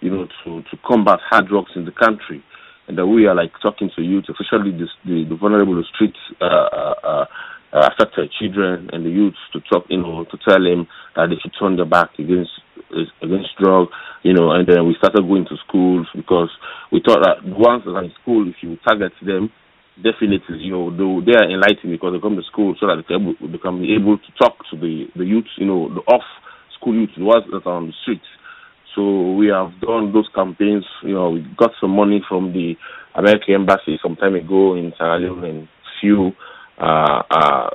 you 0.00 0.10
know, 0.10 0.26
to 0.44 0.62
to 0.62 0.76
combat 0.86 1.20
hard 1.28 1.48
drugs 1.48 1.72
in 1.76 1.84
the 1.84 1.92
country. 1.92 2.42
And 2.88 2.96
that 2.96 3.06
we 3.06 3.26
are 3.26 3.34
like 3.34 3.52
talking 3.60 3.90
to 3.96 4.02
youth, 4.02 4.24
especially 4.30 4.72
the 4.72 4.86
the, 5.04 5.24
the 5.28 5.36
vulnerable, 5.36 5.76
the 5.76 5.84
street 5.94 6.16
uh, 6.40 6.44
uh, 7.04 7.26
uh, 7.72 7.88
affected 7.92 8.30
children 8.38 8.88
and 8.92 9.04
the 9.04 9.10
youth 9.10 9.36
to 9.52 9.60
talk, 9.60 9.84
you 9.88 9.98
know, 9.98 10.24
to 10.24 10.38
tell 10.48 10.62
them 10.62 10.86
that 11.16 11.28
they 11.28 11.36
should 11.42 11.52
turn 11.58 11.76
their 11.76 11.84
back 11.86 12.10
against 12.18 12.50
against 13.20 13.52
drug, 13.60 13.88
you 14.22 14.32
know. 14.32 14.50
And 14.52 14.66
then 14.66 14.86
we 14.86 14.96
started 14.96 15.28
going 15.28 15.44
to 15.46 15.56
schools 15.68 16.06
because 16.16 16.50
we 16.92 17.02
thought 17.04 17.20
that 17.20 17.44
once 17.44 17.84
they're 17.84 18.02
in 18.02 18.12
school, 18.22 18.48
if 18.48 18.56
you 18.62 18.78
target 18.86 19.12
them, 19.20 19.52
definitely, 20.02 20.58
you 20.64 20.72
know, 20.72 20.90
they, 20.90 21.32
they 21.32 21.36
are 21.36 21.50
enlightened 21.50 21.92
because 21.92 22.14
they 22.14 22.20
come 22.22 22.36
to 22.36 22.46
school 22.50 22.74
so 22.80 22.86
that 22.86 22.96
they 22.96 23.06
can 23.06 23.20
able, 23.20 23.48
become 23.52 23.84
able 23.84 24.16
to 24.16 24.30
talk 24.40 24.56
to 24.70 24.76
the, 24.78 25.06
the 25.16 25.24
youth, 25.24 25.48
you 25.56 25.66
know, 25.66 25.92
the 25.92 26.00
off 26.08 26.24
school 26.78 26.94
youth, 26.94 27.10
the 27.16 27.24
ones 27.24 27.44
that 27.50 27.66
are 27.66 27.76
on 27.76 27.88
the 27.88 27.96
streets. 28.02 28.26
So 28.94 29.34
we 29.34 29.48
have 29.48 29.78
done 29.80 30.12
those 30.12 30.28
campaigns, 30.34 30.84
you 31.02 31.14
know, 31.14 31.30
we 31.30 31.46
got 31.56 31.70
some 31.80 31.90
money 31.90 32.22
from 32.28 32.52
the 32.52 32.74
American 33.14 33.54
Embassy 33.54 33.98
some 34.02 34.16
time 34.16 34.34
ago 34.34 34.74
in 34.74 34.92
Sierra 34.96 35.18
Leone 35.18 35.44
and 35.44 35.68
few 36.00 36.32
uh, 36.80 37.22
uh, 37.30 37.70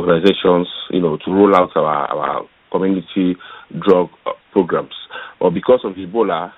organizations, 0.00 0.68
you 0.90 1.00
know, 1.00 1.16
to 1.24 1.30
roll 1.30 1.54
out 1.56 1.70
our, 1.76 1.86
our 1.86 2.42
community 2.70 3.36
drug 3.84 4.08
programs. 4.52 4.94
But 5.40 5.50
because 5.50 5.80
of 5.84 5.94
Ebola, 5.94 6.52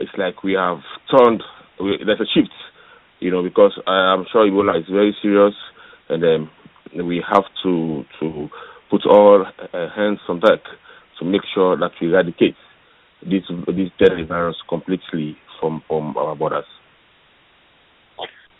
it's 0.00 0.10
like 0.16 0.42
we 0.42 0.52
have 0.54 0.78
turned, 1.10 1.42
we, 1.80 1.98
there's 2.04 2.20
a 2.20 2.26
shift 2.34 2.52
you 3.20 3.30
know, 3.30 3.42
because 3.42 3.78
I'm 3.86 4.24
sure 4.32 4.46
Ebola 4.50 4.78
is 4.80 4.86
very 4.90 5.14
serious, 5.22 5.54
and 6.08 6.24
um, 6.24 6.50
we 7.06 7.22
have 7.30 7.44
to 7.62 8.04
to 8.18 8.48
put 8.90 9.06
all 9.06 9.44
uh, 9.46 9.88
hands 9.94 10.18
on 10.28 10.40
deck 10.40 10.60
to 11.18 11.24
make 11.24 11.42
sure 11.54 11.76
that 11.76 11.92
we 12.00 12.08
eradicate 12.08 12.56
this 13.22 13.42
this 13.68 13.90
deadly 13.98 14.24
virus 14.24 14.56
completely 14.68 15.36
from 15.60 15.82
from 15.86 16.16
our 16.16 16.34
borders. 16.34 16.64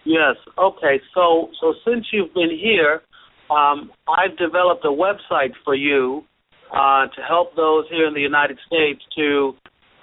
Yes. 0.05 0.37
Okay. 0.59 1.01
So 1.15 1.51
so 1.61 1.75
since 1.87 2.07
you've 2.13 2.35
been 2.35 2.51
here, 2.51 3.03
um, 3.51 3.91
I've 4.09 4.37
developed 4.39 4.85
a 4.85 4.89
website 4.89 5.53
for 5.65 5.75
you 5.75 6.25
uh, 6.73 7.07
to 7.07 7.23
help 7.27 7.57
those 7.57 7.85
here 7.91 8.07
in 8.07 8.15
the 8.15 8.21
United 8.21 8.59
States 8.67 9.03
to 9.17 9.55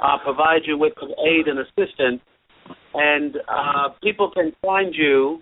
uh, 0.04 0.18
provide 0.24 0.62
you 0.66 0.78
with 0.78 0.94
aid 1.26 1.48
and 1.48 1.60
assistance 1.60 2.22
and 2.94 3.38
uh, 3.48 3.90
people 4.02 4.32
can 4.32 4.52
find 4.62 4.96
you 4.96 5.42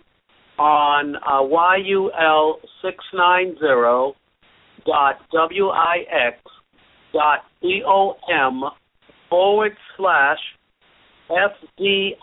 on 0.57 1.15
uh, 1.17 1.41
yul690 1.41 4.13
dot 4.85 5.19
wix 5.31 6.37
dot 7.13 7.45
com 8.27 8.63
forward 9.29 9.77
slash 9.97 10.39
fdidls 11.29 12.15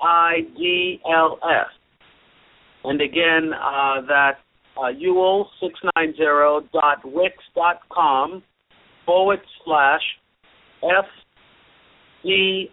and 2.84 3.00
again 3.00 3.52
uh, 3.54 4.00
that 4.06 4.38
uh, 4.76 4.92
yul690 4.92 6.70
dot 6.72 6.98
wix 7.04 7.34
dot 7.54 7.80
com 7.90 8.42
forward 9.06 9.40
slash 9.64 10.02
fdidls 12.24 12.68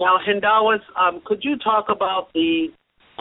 now, 0.00 0.16
Hindawas, 0.26 0.80
um, 0.98 1.20
could 1.26 1.40
you 1.44 1.58
talk 1.58 1.90
about 1.90 2.32
the 2.32 2.68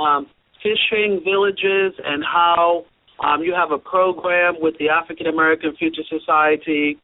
um, 0.01 0.27
fishing 0.63 1.19
villages 1.25 1.99
and 2.01 2.23
how 2.23 2.85
um, 3.21 3.43
you 3.43 3.53
have 3.53 3.71
a 3.71 3.77
program 3.77 4.55
with 4.61 4.75
the 4.79 4.87
African 4.87 5.27
American 5.27 5.75
Future 5.75 6.03
Society 6.07 6.97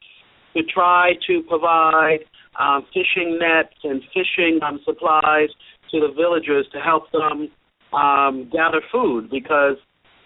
to 0.56 0.64
try 0.64 1.12
to 1.28 1.44
provide 1.50 2.20
um, 2.58 2.86
fishing 2.94 3.38
nets 3.38 3.76
and 3.84 4.02
fishing 4.14 4.62
um, 4.66 4.80
supplies 4.86 5.50
to 5.96 6.08
the 6.08 6.14
villagers 6.14 6.68
to 6.74 6.80
help 6.80 7.12
them 7.12 7.50
um, 7.94 8.50
gather 8.52 8.82
food 8.92 9.30
because, 9.30 9.78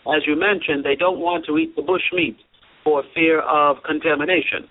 as 0.08 0.26
you 0.26 0.36
mentioned, 0.36 0.84
they 0.84 0.96
don't 0.96 1.20
want 1.20 1.46
to 1.46 1.58
eat 1.58 1.76
the 1.76 1.82
bush 1.82 2.10
meat 2.14 2.38
for 2.84 3.04
fear 3.14 3.42
of 3.42 3.78
contamination. 3.84 4.68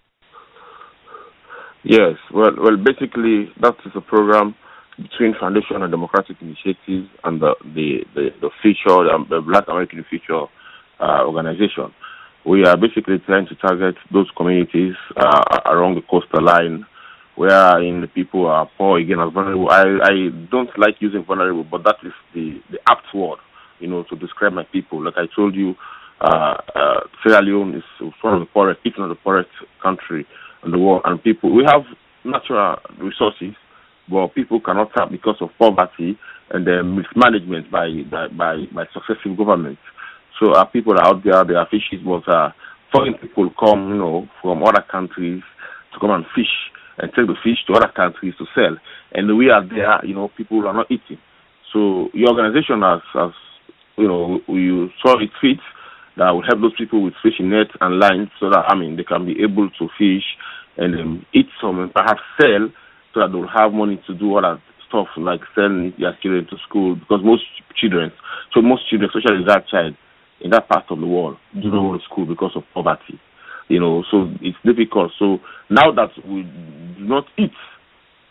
Yes, 1.85 2.19
well, 2.35 2.51
well, 2.59 2.77
basically 2.77 3.49
that 3.63 3.77
is 3.87 3.93
a 3.95 4.01
program 4.01 4.55
between 4.97 5.35
Foundation 5.39 5.81
and 5.81 5.91
Democratic 5.93 6.37
Initiatives 6.41 7.09
and 7.23 7.41
the 7.41 7.55
the 7.63 8.05
the, 8.15 8.29
the 8.41 8.51
future 8.61 9.09
um, 9.15 9.27
the 9.31 9.41
Black 9.41 9.69
American 9.69 10.05
Future 10.11 10.45
uh, 10.99 11.23
organization. 11.25 11.95
We 12.45 12.65
are 12.65 12.77
basically 12.77 13.19
trying 13.25 13.47
to 13.47 13.55
target 13.55 13.95
those 14.13 14.29
communities 14.37 14.95
uh, 15.17 15.61
around 15.67 15.95
the 15.95 16.03
coastal 16.11 16.43
line 16.43 16.85
where 17.39 17.81
in 17.81 18.01
the 18.01 18.09
people 18.09 18.47
are 18.47 18.69
poor 18.77 18.99
again 18.99 19.21
as 19.21 19.33
vulnerable. 19.33 19.71
I, 19.71 19.85
I 20.03 20.15
don't 20.51 20.71
like 20.77 20.97
using 20.99 21.25
vulnerable, 21.25 21.63
but 21.63 21.85
that 21.85 21.97
is 22.05 22.13
the, 22.35 22.61
the 22.71 22.79
apt 22.91 23.07
word, 23.15 23.39
you 23.79 23.87
know, 23.87 24.03
to 24.11 24.17
describe 24.17 24.53
my 24.53 24.65
people. 24.65 25.05
Like 25.05 25.15
I 25.17 25.27
told 25.37 25.55
you, 25.55 25.75
uh, 26.21 26.57
uh, 26.75 27.01
Sierra 27.23 27.41
Leone 27.43 27.77
is 27.77 27.85
one 28.23 28.35
of 28.35 28.41
the 28.41 28.47
poorest, 28.47 28.81
if 28.85 28.95
not 28.99 29.09
the 29.09 29.15
poorest 29.15 29.51
country 29.81 30.27
in 30.65 30.73
the 30.73 30.79
world, 30.79 31.03
and 31.05 31.23
people 31.23 31.55
we 31.55 31.65
have 31.65 31.83
natural 32.25 32.77
resources 32.99 33.55
but 34.11 34.35
people 34.35 34.61
cannot 34.61 34.93
tap 34.97 35.11
because 35.11 35.37
of 35.41 35.51
poverty 35.59 36.19
and 36.51 36.67
the 36.67 36.83
mismanagement 36.83 37.71
by 37.71 37.89
by 38.11 38.29
by, 38.29 38.65
by 38.75 38.85
successive 38.93 39.37
governments. 39.37 39.81
So 40.41 40.55
our 40.55 40.69
people 40.69 40.95
are 40.95 41.07
out 41.07 41.23
there, 41.25 41.45
they 41.45 41.55
are 41.55 41.69
fishes, 41.71 42.01
but 42.05 42.27
uh, 42.29 42.51
foreign 42.93 43.15
people 43.15 43.51
come, 43.59 43.91
you 43.91 43.99
know, 43.99 44.29
from 44.41 44.63
other 44.63 44.85
countries 44.91 45.43
to 45.93 46.01
come 46.01 46.11
and 46.11 46.25
fish 46.35 46.51
and 46.99 47.11
take 47.15 47.27
the 47.27 47.37
fish 47.43 47.59
to 47.67 47.75
other 47.75 47.93
countries 47.95 48.35
to 48.39 48.47
sell. 48.55 48.77
And 49.13 49.37
we 49.37 49.51
are 49.51 49.67
there, 49.67 50.05
you 50.05 50.15
know, 50.15 50.29
people 50.37 50.67
are 50.67 50.75
not 50.75 50.91
eating. 50.91 51.19
So 51.73 52.09
your 52.13 52.31
organization 52.31 52.83
has, 52.83 53.01
has 53.15 53.33
you 53.97 54.09
know, 54.09 54.41
you 54.49 54.89
saw 55.03 55.19
it 55.21 55.31
fit 55.41 55.61
that 56.17 56.31
will 56.31 56.43
help 56.43 56.61
those 56.61 56.77
people 56.77 57.03
with 57.03 57.15
fishing 57.23 57.51
nets 57.51 57.71
and 57.81 57.99
lines 57.99 58.29
so 58.41 58.51
that, 58.51 58.67
I 58.67 58.75
mean, 58.75 58.97
they 58.97 59.05
can 59.05 59.27
be 59.27 59.39
able 59.43 59.71
to 59.79 59.89
fish 59.99 60.27
and 60.77 60.95
um, 60.95 61.27
eat 61.35 61.47
some 61.61 61.79
and 61.81 61.93
perhaps 61.93 62.21
sell 62.41 62.69
so 63.15 63.21
that 63.21 63.31
they'll 63.33 63.49
have 63.49 63.73
money 63.73 64.03
to 64.07 64.15
do 64.15 64.35
that 64.41 64.61
stuff 64.89 65.07
like 65.17 65.41
send 65.55 65.93
their 65.99 66.17
children 66.23 66.47
to 66.49 66.57
school 66.67 66.97
because 66.97 67.21
most 67.23 67.45
children, 67.77 68.11
so 68.55 68.63
most 68.63 68.89
children, 68.89 69.11
especially 69.15 69.45
that 69.47 69.69
child 69.69 69.95
in 70.41 70.51
that 70.51 70.69
part 70.69 70.85
of 70.91 70.99
the 70.99 71.07
world, 71.07 71.37
do 71.55 71.71
not 71.71 71.83
go 71.83 71.99
to 71.99 72.05
school 72.05 72.27
because 72.27 72.53
of 72.57 72.63
poverty. 72.73 73.21
You 73.69 73.81
know, 73.81 74.05
so 74.11 74.29
it's 74.41 74.57
difficult. 74.65 75.13
So 75.19 75.39
now 75.71 75.93
that 75.93 76.11
we 76.27 76.43
do 76.43 77.05
not 77.05 77.25
eat 77.39 77.53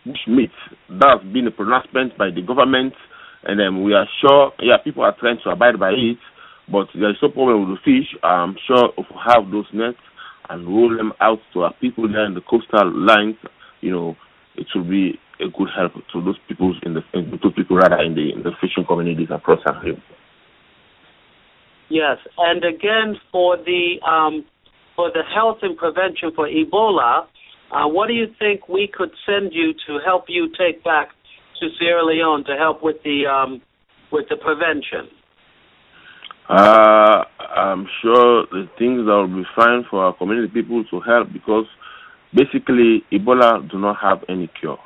bush 0.06 0.28
meat, 0.28 0.52
that's 0.90 1.24
been 1.34 1.48
a 1.48 1.52
pronouncement 1.52 2.18
by 2.18 2.30
the 2.34 2.42
government, 2.42 2.94
and 3.44 3.60
then 3.60 3.84
we 3.84 3.94
are 3.94 4.08
sure, 4.22 4.52
yeah, 4.60 4.78
people 4.84 5.04
are 5.04 5.16
trying 5.20 5.38
to 5.44 5.52
abide 5.52 5.80
by 5.80 5.92
it, 5.92 6.18
but 6.72 6.88
there 6.96 7.12
is 7.12 7.18
no 7.22 7.30
problem 7.30 7.70
with 7.70 7.80
the 7.80 7.84
fish. 7.86 8.18
I'm 8.24 8.56
sure 8.68 8.92
if 8.98 9.06
we 9.10 9.18
have 9.26 9.52
those 9.52 9.68
nets 9.74 10.00
and 10.50 10.68
roll 10.68 10.96
them 10.96 11.14
out 11.22 11.40
to 11.54 11.62
our 11.62 11.74
people 11.80 12.08
there 12.08 12.26
in 12.26 12.34
the 12.34 12.42
coastal 12.42 12.92
lines, 12.94 13.36
you 13.82 13.92
know, 13.92 14.16
it 14.56 14.68
will 14.74 14.90
be 14.90 15.20
a 15.40 15.50
good 15.50 15.70
help 15.76 15.94
to 15.94 16.24
those 16.24 16.38
people 16.48 16.74
in 16.84 16.94
the 16.96 17.02
to 17.14 17.52
people 17.52 17.78
rather 17.78 18.02
in 18.02 18.16
the 18.16 18.34
in 18.34 18.44
the 18.44 18.52
fishing 18.60 18.86
communities 18.88 19.28
across 19.32 19.60
Africa. 19.68 20.02
Yes, 21.90 22.18
and 22.38 22.64
again 22.66 23.16
for 23.32 23.58
the 23.58 24.02
um, 24.06 24.46
for 24.98 25.12
the 25.12 25.22
health 25.34 25.60
and 25.62 25.78
prevention 25.78 26.32
for 26.36 26.50
Ebola, 26.50 27.28
uh, 27.72 27.88
what 27.88 28.08
do 28.08 28.14
you 28.14 28.28
think 28.40 28.68
we 28.68 28.90
could 28.92 29.12
send 29.26 29.54
you 29.54 29.72
to 29.86 30.00
help 30.04 30.26
you 30.28 30.50
take 30.58 30.84
back 30.84 31.10
to 31.62 31.70
Sierra 31.80 32.04
Leone 32.04 32.44
to 32.46 32.58
help 32.58 32.84
with 32.84 32.98
the 33.04 33.26
um, 33.28 33.62
with 34.12 34.26
the 34.30 34.36
prevention? 34.36 35.08
Uh, 36.50 37.24
I'm 37.40 37.86
sure 38.02 38.48
the 38.52 38.68
things 38.80 39.06
that 39.06 39.14
will 39.14 39.28
be 39.28 39.44
fine 39.56 39.86
for 39.90 40.04
our 40.04 40.14
community 40.14 40.48
people 40.48 40.84
to 40.86 41.00
help 41.02 41.32
because 41.32 41.66
basically 42.34 43.04
Ebola 43.12 43.70
do 43.70 43.78
not 43.80 43.98
have 44.02 44.24
any 44.28 44.50
cure. 44.60 44.80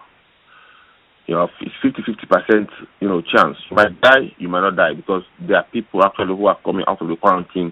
You 1.27 1.35
know, 1.35 1.47
it's 1.61 1.71
50 1.81 2.01
50 2.01 2.27
percent, 2.27 2.69
you 2.99 3.07
know, 3.07 3.21
chance. 3.21 3.55
You 3.69 3.77
might 3.77 4.01
die, 4.01 4.33
you 4.37 4.49
might 4.49 4.61
not 4.61 4.75
die 4.75 4.93
because 4.95 5.21
there 5.39 5.57
are 5.57 5.65
people 5.71 6.03
actually 6.03 6.35
who 6.35 6.47
are 6.47 6.57
coming 6.65 6.83
out 6.87 7.01
of 7.01 7.07
the 7.07 7.15
quarantine 7.15 7.71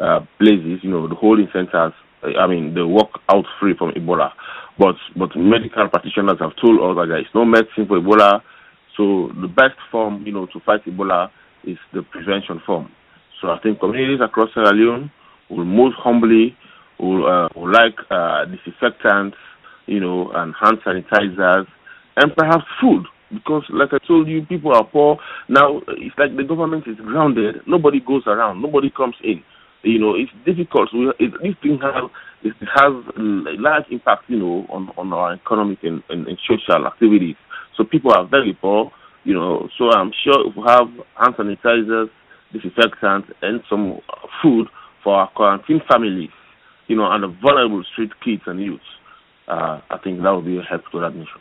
uh, 0.00 0.20
places, 0.38 0.80
you 0.82 0.90
know, 0.90 1.08
the 1.08 1.14
holding 1.14 1.48
centers. 1.52 1.92
I 2.22 2.46
mean, 2.46 2.74
they 2.74 2.82
walk 2.82 3.20
out 3.28 3.44
free 3.60 3.74
from 3.78 3.92
Ebola, 3.92 4.32
but 4.78 4.96
but 5.16 5.30
medical 5.36 5.88
practitioners 5.88 6.38
have 6.40 6.56
told 6.60 6.80
us 6.82 6.96
that 6.98 7.06
there 7.08 7.20
is 7.20 7.30
no 7.34 7.44
medicine 7.44 7.86
for 7.86 8.00
Ebola. 8.00 8.42
So 8.96 9.30
the 9.40 9.46
best 9.46 9.78
form, 9.92 10.26
you 10.26 10.32
know, 10.32 10.46
to 10.46 10.60
fight 10.66 10.84
Ebola 10.84 11.30
is 11.64 11.78
the 11.92 12.02
prevention 12.02 12.60
form. 12.66 12.90
So 13.40 13.50
I 13.50 13.58
think 13.62 13.78
communities 13.78 14.20
across 14.20 14.50
Sierra 14.52 14.72
Leone 14.72 15.10
will 15.48 15.64
most 15.64 15.94
humbly 16.02 16.56
who, 16.98 17.24
uh, 17.24 17.48
who 17.54 17.70
like 17.72 17.94
uh, 18.10 18.44
disinfectants, 18.46 19.36
you 19.86 20.00
know, 20.00 20.30
and 20.34 20.54
hand 20.60 20.78
sanitizers, 20.84 21.66
and 22.16 22.34
perhaps 22.36 22.64
food. 22.80 23.04
Because, 23.32 23.62
like 23.70 23.90
I 23.92 23.98
told 24.06 24.26
you, 24.26 24.44
people 24.46 24.74
are 24.74 24.84
poor. 24.84 25.18
Now, 25.48 25.82
it's 25.88 26.16
like 26.18 26.34
the 26.36 26.44
government 26.44 26.84
is 26.88 26.96
grounded. 26.96 27.56
Nobody 27.66 28.00
goes 28.00 28.22
around. 28.26 28.62
Nobody 28.62 28.90
comes 28.90 29.16
in. 29.22 29.42
You 29.82 29.98
know, 29.98 30.14
it's 30.14 30.32
difficult. 30.44 30.90
We, 30.92 31.12
it, 31.18 31.32
this 31.42 31.54
thing 31.62 31.78
has 31.82 32.10
it 32.42 32.54
has 32.60 32.92
a 33.16 33.56
large 33.58 33.84
impact, 33.90 34.24
you 34.28 34.38
know, 34.38 34.66
on, 34.70 34.90
on 34.96 35.12
our 35.12 35.34
economic 35.34 35.78
and, 35.82 36.02
and, 36.08 36.26
and 36.26 36.38
social 36.48 36.86
activities. 36.86 37.36
So 37.76 37.84
people 37.84 38.12
are 38.12 38.26
very 38.26 38.56
poor, 38.60 38.90
you 39.24 39.34
know. 39.34 39.68
So 39.78 39.90
I'm 39.90 40.12
sure 40.24 40.48
if 40.48 40.56
we 40.56 40.62
have 40.66 40.88
hand 41.16 41.34
sanitizers, 41.36 42.08
disinfectants, 42.52 43.28
and 43.42 43.60
some 43.68 43.98
food 44.42 44.68
for 45.02 45.14
our 45.14 45.30
quarantine 45.30 45.80
families, 45.90 46.30
you 46.86 46.96
know, 46.96 47.10
and 47.10 47.24
the 47.24 47.36
vulnerable 47.42 47.84
street 47.92 48.10
kids 48.24 48.42
and 48.46 48.60
youths, 48.60 48.82
uh, 49.48 49.80
I 49.90 49.98
think 50.02 50.22
that 50.22 50.30
would 50.30 50.44
be 50.44 50.58
a 50.58 50.62
help 50.62 50.82
to 50.92 51.00
that 51.00 51.14
nation. 51.14 51.40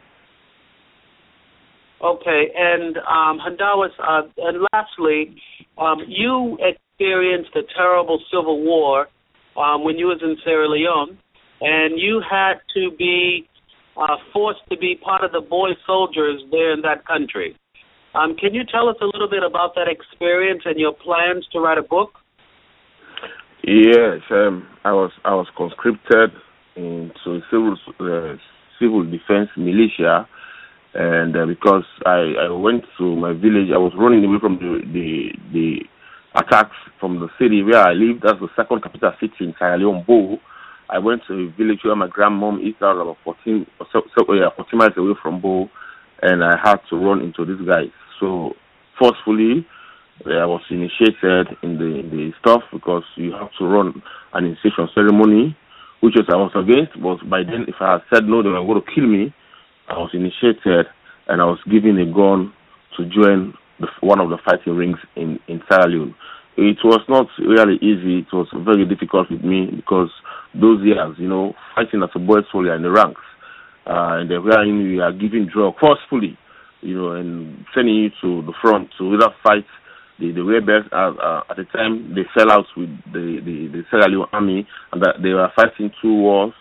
Okay, 2.03 2.51
and 2.55 2.97
um, 2.97 3.39
Handawis, 3.39 3.89
uh, 3.99 4.21
and 4.37 4.67
lastly, 4.71 5.35
um, 5.79 5.97
you 6.07 6.57
experienced 6.97 7.55
a 7.55 7.61
terrible 7.75 8.19
civil 8.31 8.63
war 8.63 9.07
um, 9.55 9.83
when 9.83 9.97
you 9.97 10.07
was 10.07 10.19
in 10.23 10.35
Sierra 10.43 10.67
Leone, 10.67 11.17
and 11.61 11.99
you 11.99 12.21
had 12.27 12.55
to 12.73 12.89
be 12.97 13.47
uh, 13.97 14.17
forced 14.33 14.61
to 14.71 14.77
be 14.77 14.95
part 15.03 15.23
of 15.23 15.31
the 15.31 15.41
boy 15.41 15.69
soldiers 15.85 16.41
there 16.49 16.73
in 16.73 16.81
that 16.81 17.05
country. 17.05 17.55
Um, 18.15 18.35
can 18.35 18.53
you 18.53 18.63
tell 18.63 18.89
us 18.89 18.95
a 19.01 19.05
little 19.05 19.29
bit 19.29 19.43
about 19.43 19.75
that 19.75 19.87
experience 19.87 20.63
and 20.65 20.79
your 20.79 20.93
plans 20.93 21.45
to 21.51 21.59
write 21.59 21.77
a 21.77 21.83
book? 21.83 22.13
Yes, 23.63 24.21
um, 24.31 24.67
I 24.83 24.93
was 24.93 25.11
I 25.23 25.35
was 25.35 25.47
conscripted 25.55 26.31
into 26.75 27.41
civil 27.51 27.75
uh, 27.99 28.37
civil 28.79 29.03
defense 29.03 29.49
militia, 29.55 30.27
and 30.95 31.35
uh, 31.35 31.45
because 31.45 31.83
I, 32.05 32.47
I 32.47 32.49
went 32.49 32.85
to 32.97 33.15
my 33.15 33.33
village, 33.33 33.69
I 33.73 33.77
was 33.77 33.93
running 33.97 34.23
away 34.23 34.37
from 34.39 34.57
the 34.57 34.81
the, 34.93 35.29
the 35.53 35.79
attacks 36.35 36.75
from 36.99 37.19
the 37.19 37.27
city 37.39 37.63
where 37.63 37.81
I 37.81 37.93
live. 37.93 38.21
That's 38.23 38.39
the 38.39 38.49
second 38.55 38.83
capital 38.83 39.13
city 39.19 39.33
in 39.41 39.55
Sierra 39.57 39.77
Leone, 39.77 40.03
Bo. 40.07 40.37
I 40.89 40.99
went 40.99 41.21
to 41.27 41.33
a 41.33 41.51
village 41.57 41.79
where 41.83 41.95
my 41.95 42.07
grandmom 42.07 42.65
is 42.65 42.75
out 42.81 42.99
about 43.01 43.17
14, 43.23 43.65
so, 43.91 44.01
so, 44.17 44.33
yeah, 44.33 44.49
14 44.55 44.77
miles 44.77 44.93
away 44.97 45.13
from 45.21 45.41
Bo, 45.41 45.69
and 46.21 46.43
I 46.43 46.57
had 46.63 46.77
to 46.89 46.95
run 46.95 47.21
into 47.21 47.45
these 47.45 47.67
guys. 47.67 47.91
So 48.19 48.53
forcefully, 48.97 49.67
I 50.25 50.45
was 50.45 50.61
initiated 50.69 51.57
in 51.61 51.77
the 51.77 51.99
in 51.99 52.09
the 52.09 52.31
stuff 52.39 52.63
because 52.73 53.03
you 53.15 53.33
have 53.33 53.49
to 53.59 53.65
run 53.65 54.01
an 54.33 54.45
initiation 54.45 54.89
ceremony, 54.95 55.55
which 55.99 56.15
was 56.15 56.25
I 56.31 56.37
was 56.37 56.51
against. 56.55 56.99
But 57.01 57.29
by 57.29 57.43
then, 57.43 57.65
if 57.67 57.75
I 57.79 57.93
had 57.93 58.01
said 58.11 58.23
no, 58.25 58.41
they 58.41 58.49
were 58.49 58.65
going 58.65 58.81
to 58.81 58.91
kill 58.93 59.05
me. 59.05 59.33
I 59.87 59.93
was 59.93 60.09
initiated, 60.13 60.87
and 61.27 61.41
I 61.41 61.45
was 61.45 61.59
given 61.69 61.99
a 61.99 62.05
gun 62.05 62.51
to 62.97 63.05
join 63.05 63.53
one 64.01 64.19
of 64.19 64.29
the 64.29 64.37
fighting 64.43 64.75
rings 64.75 64.97
in 65.15 65.39
in 65.47 65.61
Sierra 65.69 65.87
Leone. 65.87 66.15
It 66.57 66.77
was 66.83 67.01
not 67.07 67.27
really 67.37 67.75
easy. 67.75 68.25
It 68.25 68.33
was 68.33 68.47
very 68.65 68.85
difficult 68.85 69.29
with 69.29 69.43
me 69.43 69.69
because 69.75 70.09
those 70.55 70.81
years, 70.83 71.15
you 71.19 71.27
know, 71.27 71.53
fighting 71.75 72.01
as 72.01 72.09
a 72.15 72.19
boy 72.19 72.39
soldier 72.51 72.73
in 72.73 72.81
the 72.81 72.89
ranks, 72.89 73.21
uh, 73.85 74.17
and 74.17 74.31
then 74.31 74.43
where 74.43 74.65
you 74.65 75.01
are 75.01 75.11
giving 75.11 75.45
drug 75.45 75.75
forcefully, 75.79 76.37
you 76.81 76.95
know, 76.95 77.11
and 77.11 77.63
sending 77.75 77.95
you 77.95 78.09
to 78.21 78.41
the 78.41 78.53
front 78.59 78.89
to 78.97 79.13
either 79.13 79.29
fight 79.43 79.65
the 80.19 80.31
the 80.31 80.41
rebels. 80.43 80.85
Uh, 80.91 81.13
uh, 81.21 81.43
at 81.49 81.57
the 81.57 81.65
time, 81.65 82.15
they 82.15 82.25
fell 82.33 82.51
out 82.51 82.65
with 82.75 82.89
the 83.13 83.37
the, 83.45 83.69
the 83.69 83.83
Sierra 83.91 84.09
Leone 84.09 84.29
army, 84.33 84.67
and 84.91 85.01
that 85.03 85.21
they 85.21 85.29
were 85.29 85.51
fighting 85.55 85.91
two 86.01 86.13
wars, 86.13 86.53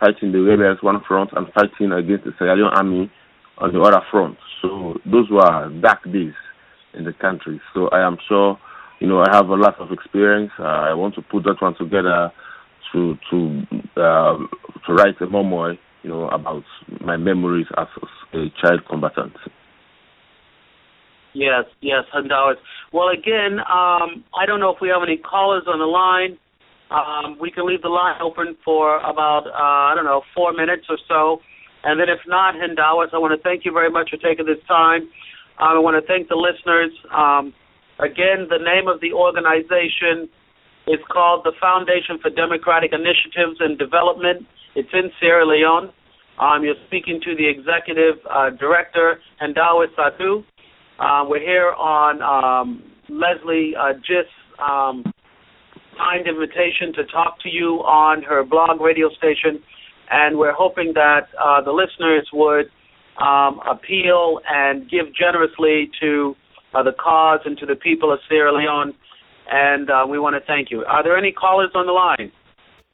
fighting 0.00 0.32
the 0.32 0.40
rebels 0.40 0.78
one 0.80 1.02
front 1.06 1.30
and 1.36 1.46
fighting 1.52 1.92
against 1.92 2.24
the 2.24 2.32
Sierra 2.38 2.56
Leone 2.56 2.72
army 2.72 3.12
on 3.58 3.72
the 3.72 3.80
other 3.80 4.00
front. 4.10 4.38
So 4.62 4.96
those 5.04 5.28
were 5.30 5.68
dark 5.82 6.04
days 6.10 6.32
in 6.94 7.04
the 7.04 7.12
country. 7.12 7.60
So 7.74 7.88
I 7.88 8.06
am 8.06 8.16
sure, 8.28 8.58
you 9.00 9.06
know, 9.06 9.20
I 9.20 9.34
have 9.34 9.48
a 9.48 9.54
lot 9.54 9.78
of 9.80 9.90
experience. 9.92 10.52
Uh, 10.58 10.62
I 10.62 10.94
want 10.94 11.14
to 11.16 11.22
put 11.22 11.44
that 11.44 11.56
one 11.60 11.74
together 11.76 12.32
to 12.92 13.16
to 13.30 13.62
uh, 13.96 14.38
to 14.86 14.92
write 14.92 15.20
a 15.20 15.26
memoir, 15.26 15.74
you 16.02 16.10
know, 16.10 16.28
about 16.28 16.64
my 17.00 17.16
memories 17.16 17.66
as 17.78 17.86
a 18.34 18.44
child 18.60 18.82
combatant. 18.88 19.32
Yes, 21.34 21.64
yes, 21.80 22.04
Handawis. 22.14 22.56
Well, 22.92 23.08
again, 23.08 23.58
um, 23.60 24.24
I 24.36 24.44
don't 24.46 24.60
know 24.60 24.70
if 24.70 24.80
we 24.82 24.88
have 24.88 25.02
any 25.02 25.16
callers 25.16 25.64
on 25.66 25.78
the 25.78 25.86
line. 25.86 26.38
Um, 26.90 27.38
we 27.40 27.50
can 27.50 27.66
leave 27.66 27.80
the 27.80 27.88
line 27.88 28.20
open 28.20 28.54
for 28.62 28.98
about, 28.98 29.46
uh, 29.46 29.92
I 29.92 29.94
don't 29.96 30.04
know, 30.04 30.20
four 30.34 30.52
minutes 30.52 30.84
or 30.90 30.98
so. 31.08 31.40
And 31.84 31.98
then 31.98 32.08
if 32.10 32.20
not, 32.26 32.54
Handawis, 32.54 33.14
I 33.14 33.18
want 33.18 33.32
to 33.32 33.42
thank 33.42 33.64
you 33.64 33.72
very 33.72 33.90
much 33.90 34.10
for 34.10 34.18
taking 34.18 34.44
this 34.44 34.62
time. 34.68 35.08
I 35.62 35.78
want 35.78 35.94
to 35.94 36.06
thank 36.10 36.26
the 36.26 36.34
listeners. 36.34 36.90
Um, 37.14 37.54
again, 38.02 38.50
the 38.50 38.58
name 38.58 38.90
of 38.90 39.00
the 39.00 39.14
organization 39.14 40.26
is 40.90 40.98
called 41.06 41.46
the 41.46 41.52
Foundation 41.60 42.18
for 42.18 42.30
Democratic 42.30 42.90
Initiatives 42.90 43.62
and 43.62 43.78
Development. 43.78 44.42
It's 44.74 44.90
in 44.92 45.10
Sierra 45.20 45.46
Leone. 45.46 45.94
Um, 46.40 46.64
you're 46.64 46.80
speaking 46.88 47.20
to 47.22 47.36
the 47.36 47.46
executive 47.46 48.18
uh, 48.26 48.50
director, 48.58 49.22
Handawis 49.40 49.94
Saidu. 49.94 50.42
Uh, 50.98 51.30
we're 51.30 51.38
here 51.38 51.70
on 51.78 52.18
um, 52.26 52.82
Leslie 53.08 53.74
uh, 53.78 53.94
Gist 54.02 54.34
um, 54.58 55.06
kind 55.96 56.26
invitation 56.26 56.90
to 56.94 57.04
talk 57.06 57.38
to 57.42 57.48
you 57.48 57.86
on 57.86 58.22
her 58.22 58.42
blog 58.42 58.80
radio 58.80 59.08
station, 59.10 59.62
and 60.10 60.36
we're 60.36 60.54
hoping 60.58 60.90
that 60.94 61.30
uh, 61.38 61.62
the 61.62 61.70
listeners 61.70 62.26
would 62.32 62.66
um, 63.18 63.60
appeal 63.68 64.40
and 64.48 64.88
give 64.90 65.06
generously 65.14 65.90
to 66.00 66.34
uh, 66.74 66.82
the 66.82 66.92
cause 66.92 67.40
and 67.44 67.58
to 67.58 67.66
the 67.66 67.76
people 67.76 68.12
of 68.12 68.18
Sierra 68.28 68.52
Leone. 68.52 68.94
And 69.50 69.90
uh, 69.90 70.06
we 70.08 70.18
want 70.18 70.34
to 70.36 70.46
thank 70.46 70.70
you. 70.70 70.84
Are 70.84 71.02
there 71.02 71.16
any 71.16 71.32
callers 71.32 71.70
on 71.74 71.86
the 71.86 71.92
line? 71.92 72.32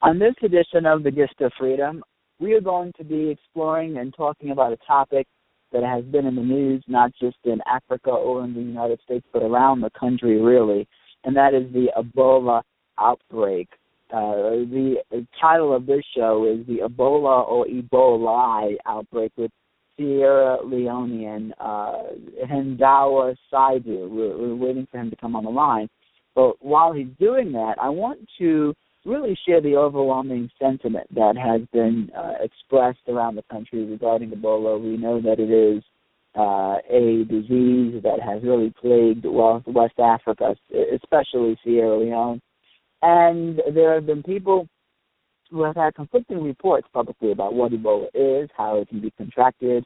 On 0.01 0.19
this 0.19 0.33
edition 0.43 0.85
of 0.85 1.03
the 1.03 1.11
Gist 1.11 1.39
of 1.41 1.51
Freedom, 1.57 2.03
we 2.39 2.53
are 2.53 2.61
going 2.61 2.93
to 2.97 3.03
be 3.03 3.29
exploring 3.29 3.97
and 3.97 4.13
talking 4.13 4.51
about 4.51 4.73
a 4.73 4.77
topic 4.87 5.27
that 5.71 5.83
has 5.83 6.03
been 6.05 6.25
in 6.25 6.35
the 6.35 6.41
news, 6.41 6.83
not 6.87 7.11
just 7.21 7.37
in 7.43 7.59
Africa 7.71 8.09
or 8.09 8.43
in 8.43 8.53
the 8.53 8.61
United 8.61 8.99
States, 9.03 9.25
but 9.31 9.43
around 9.43 9.81
the 9.81 9.89
country, 9.91 10.41
really, 10.41 10.87
and 11.23 11.35
that 11.35 11.53
is 11.53 11.71
the 11.73 11.87
Ebola 11.97 12.61
outbreak. 12.97 13.67
Uh, 14.11 14.65
the 14.65 14.95
title 15.39 15.75
of 15.75 15.85
this 15.85 16.03
show 16.15 16.51
is 16.51 16.65
the 16.65 16.79
Ebola 16.87 17.47
or 17.47 17.67
Ebo-Lie 17.67 18.77
outbreak 18.87 19.31
with 19.37 19.51
Sierra 19.99 20.59
Leonean 20.63 21.51
uh, 21.59 22.03
Hindowa 22.49 23.35
Saidu. 23.51 24.09
We're, 24.09 24.37
we're 24.37 24.55
waiting 24.55 24.87
for 24.89 24.97
him 24.97 25.09
to 25.09 25.15
come 25.17 25.35
on 25.35 25.43
the 25.43 25.49
line. 25.49 25.89
But 26.35 26.63
while 26.63 26.93
he's 26.93 27.07
doing 27.19 27.51
that, 27.51 27.75
I 27.81 27.89
want 27.89 28.19
to 28.39 28.73
really 29.05 29.37
share 29.45 29.61
the 29.61 29.75
overwhelming 29.75 30.49
sentiment 30.59 31.13
that 31.15 31.35
has 31.37 31.61
been 31.73 32.09
uh, 32.17 32.33
expressed 32.41 33.07
around 33.09 33.35
the 33.35 33.43
country 33.51 33.83
regarding 33.85 34.31
Ebola. 34.31 34.81
We 34.81 34.95
know 34.95 35.21
that 35.21 35.39
it 35.39 35.51
is 35.51 35.83
uh, 36.37 36.77
a 36.89 37.25
disease 37.25 38.01
that 38.03 38.19
has 38.23 38.41
really 38.43 38.73
plagued 38.79 39.25
West 39.25 39.99
Africa, 39.99 40.55
especially 40.95 41.59
Sierra 41.63 41.97
Leone. 41.99 42.41
And 43.01 43.61
there 43.73 43.95
have 43.95 44.05
been 44.05 44.23
people 44.23 44.67
who 45.51 45.63
have 45.63 45.75
had 45.75 45.95
conflicting 45.95 46.43
reports 46.43 46.87
publicly 46.93 47.31
about 47.31 47.53
what 47.53 47.71
Ebola 47.71 48.07
is, 48.13 48.49
how 48.55 48.77
it 48.77 48.89
can 48.89 49.01
be 49.01 49.11
contracted, 49.11 49.85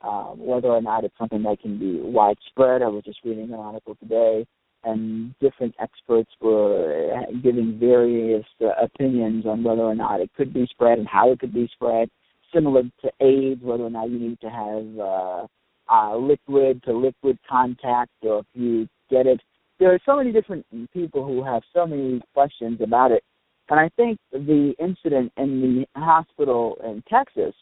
um, 0.00 0.34
whether 0.38 0.68
or 0.68 0.82
not 0.82 1.04
it's 1.04 1.16
something 1.18 1.42
that 1.42 1.60
can 1.60 1.78
be 1.78 2.00
widespread. 2.00 2.82
I 2.82 2.88
was 2.88 3.04
just 3.04 3.20
reading 3.24 3.52
an 3.52 3.54
article 3.54 3.96
today 4.00 4.46
and 4.84 5.34
different 5.40 5.74
experts 5.80 6.30
were 6.40 7.22
giving 7.42 7.78
various 7.78 8.44
uh, 8.60 8.70
opinions 8.82 9.46
on 9.46 9.62
whether 9.62 9.82
or 9.82 9.94
not 9.94 10.20
it 10.20 10.30
could 10.36 10.52
be 10.52 10.66
spread 10.70 10.98
and 10.98 11.06
how 11.06 11.30
it 11.30 11.38
could 11.38 11.54
be 11.54 11.68
spread. 11.72 12.10
Similar 12.52 12.82
to 13.02 13.10
AIDS, 13.20 13.62
whether 13.62 13.84
or 13.84 13.90
not 13.90 14.10
you 14.10 14.18
need 14.18 14.40
to 14.40 14.50
have 14.50 14.98
uh, 14.98 15.46
uh, 15.88 16.16
liquid 16.16 16.82
to 16.84 16.92
liquid 16.92 17.38
contact, 17.48 18.10
or 18.22 18.40
if 18.40 18.46
you 18.54 18.88
get 19.10 19.26
it. 19.26 19.40
There 19.78 19.92
are 19.92 20.00
so 20.04 20.16
many 20.16 20.32
different 20.32 20.66
people 20.92 21.24
who 21.24 21.42
have 21.44 21.62
so 21.72 21.86
many 21.86 22.20
questions 22.34 22.80
about 22.82 23.10
it, 23.10 23.24
and 23.70 23.80
I 23.80 23.88
think 23.96 24.18
the 24.32 24.74
incident 24.78 25.32
in 25.36 25.86
the 25.94 26.00
hospital 26.00 26.76
in 26.84 27.02
Texas 27.08 27.54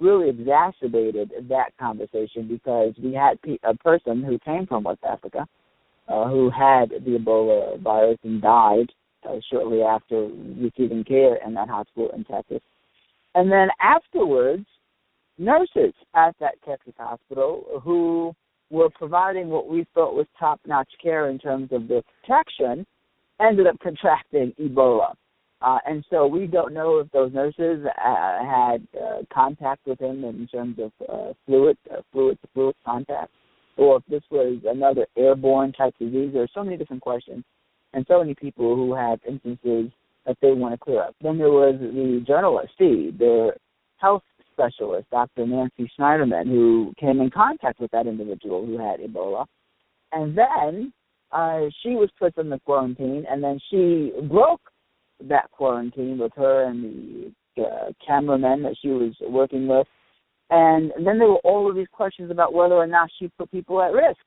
really 0.00 0.30
exacerbated 0.30 1.32
that 1.48 1.76
conversation 1.78 2.46
because 2.48 2.94
we 3.02 3.12
had 3.12 3.38
a 3.64 3.74
person 3.74 4.22
who 4.22 4.38
came 4.38 4.66
from 4.66 4.84
West 4.84 5.00
Africa 5.04 5.46
uh, 6.08 6.28
who 6.28 6.50
had 6.50 6.90
the 6.90 7.18
Ebola 7.18 7.80
virus 7.80 8.18
and 8.22 8.40
died 8.40 8.90
uh, 9.28 9.36
shortly 9.50 9.82
after 9.82 10.28
receiving 10.58 11.04
care 11.04 11.36
in 11.44 11.54
that 11.54 11.68
hospital 11.68 12.10
in 12.14 12.24
Texas. 12.24 12.60
And 13.34 13.50
then 13.50 13.68
afterwards, 13.80 14.64
nurses 15.36 15.92
at 16.14 16.34
that 16.40 16.54
Texas 16.66 16.94
hospital 16.96 17.80
who 17.82 18.34
were 18.70 18.90
providing 18.90 19.48
what 19.48 19.68
we 19.68 19.86
thought 19.94 20.14
was 20.14 20.26
top 20.38 20.60
notch 20.66 20.90
care 21.02 21.30
in 21.30 21.38
terms 21.38 21.68
of 21.72 21.88
their 21.88 22.02
protection 22.22 22.86
ended 23.40 23.66
up 23.66 23.78
contracting 23.80 24.52
Ebola. 24.60 25.14
Uh, 25.60 25.78
and 25.86 26.04
so 26.08 26.26
we 26.26 26.46
don't 26.46 26.72
know 26.72 26.98
if 26.98 27.10
those 27.10 27.32
nurses 27.32 27.84
uh, 27.84 28.44
had 28.44 28.86
uh, 28.96 29.22
contact 29.32 29.84
with 29.86 29.98
him 30.00 30.24
in 30.24 30.46
terms 30.46 30.78
of 30.78 30.92
uh, 31.08 31.32
fluid, 31.46 31.76
uh, 31.92 32.00
fluid 32.12 32.38
to 32.42 32.48
fluid 32.54 32.76
contact 32.84 33.32
or 33.78 33.96
if 33.96 34.02
this 34.08 34.22
was 34.30 34.58
another 34.66 35.06
airborne 35.16 35.72
type 35.72 35.94
disease. 35.98 36.30
There 36.32 36.42
are 36.42 36.48
so 36.52 36.64
many 36.64 36.76
different 36.76 37.02
questions. 37.02 37.44
and 37.94 38.04
so 38.06 38.18
many 38.18 38.34
people 38.34 38.76
who 38.76 38.94
have 38.94 39.18
instances 39.26 39.90
that 40.26 40.36
they 40.42 40.52
want 40.52 40.74
to 40.74 40.78
clear 40.78 41.02
up. 41.02 41.14
Then 41.22 41.38
there 41.38 41.50
was 41.50 41.76
the 41.80 42.22
journalist, 42.26 42.72
see, 42.78 43.12
the 43.16 43.52
health 43.96 44.22
specialist, 44.52 45.08
Dr. 45.10 45.46
Nancy 45.46 45.90
Snyderman, 45.98 46.46
who 46.46 46.92
came 47.00 47.20
in 47.20 47.30
contact 47.30 47.80
with 47.80 47.90
that 47.92 48.06
individual 48.06 48.66
who 48.66 48.78
had 48.78 49.00
Ebola. 49.00 49.46
And 50.12 50.36
then 50.36 50.92
uh, 51.32 51.60
she 51.82 51.90
was 51.90 52.10
put 52.18 52.36
in 52.36 52.50
the 52.50 52.60
quarantine, 52.66 53.24
and 53.30 53.42
then 53.42 53.58
she 53.70 54.12
broke 54.28 54.60
that 55.24 55.50
quarantine 55.50 56.18
with 56.18 56.32
her 56.36 56.64
and 56.64 57.32
the 57.56 57.62
uh, 57.62 57.92
cameraman 58.06 58.62
that 58.62 58.76
she 58.80 58.88
was 58.88 59.14
working 59.22 59.66
with. 59.66 59.86
And 60.50 60.92
then 60.96 61.18
there 61.18 61.28
were 61.28 61.40
all 61.44 61.68
of 61.68 61.76
these 61.76 61.88
questions 61.92 62.30
about 62.30 62.54
whether 62.54 62.74
or 62.74 62.86
not 62.86 63.10
she 63.18 63.30
put 63.36 63.50
people 63.50 63.82
at 63.82 63.92
risk 63.92 64.20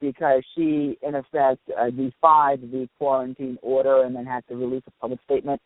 because 0.00 0.42
she, 0.54 0.98
in 1.02 1.14
effect, 1.14 1.60
uh, 1.78 1.90
defied 1.90 2.62
the 2.62 2.88
quarantine 2.98 3.58
order 3.62 4.02
and 4.04 4.16
then 4.16 4.26
had 4.26 4.46
to 4.48 4.56
release 4.56 4.82
a 4.86 5.00
public 5.00 5.20
statement 5.24 5.60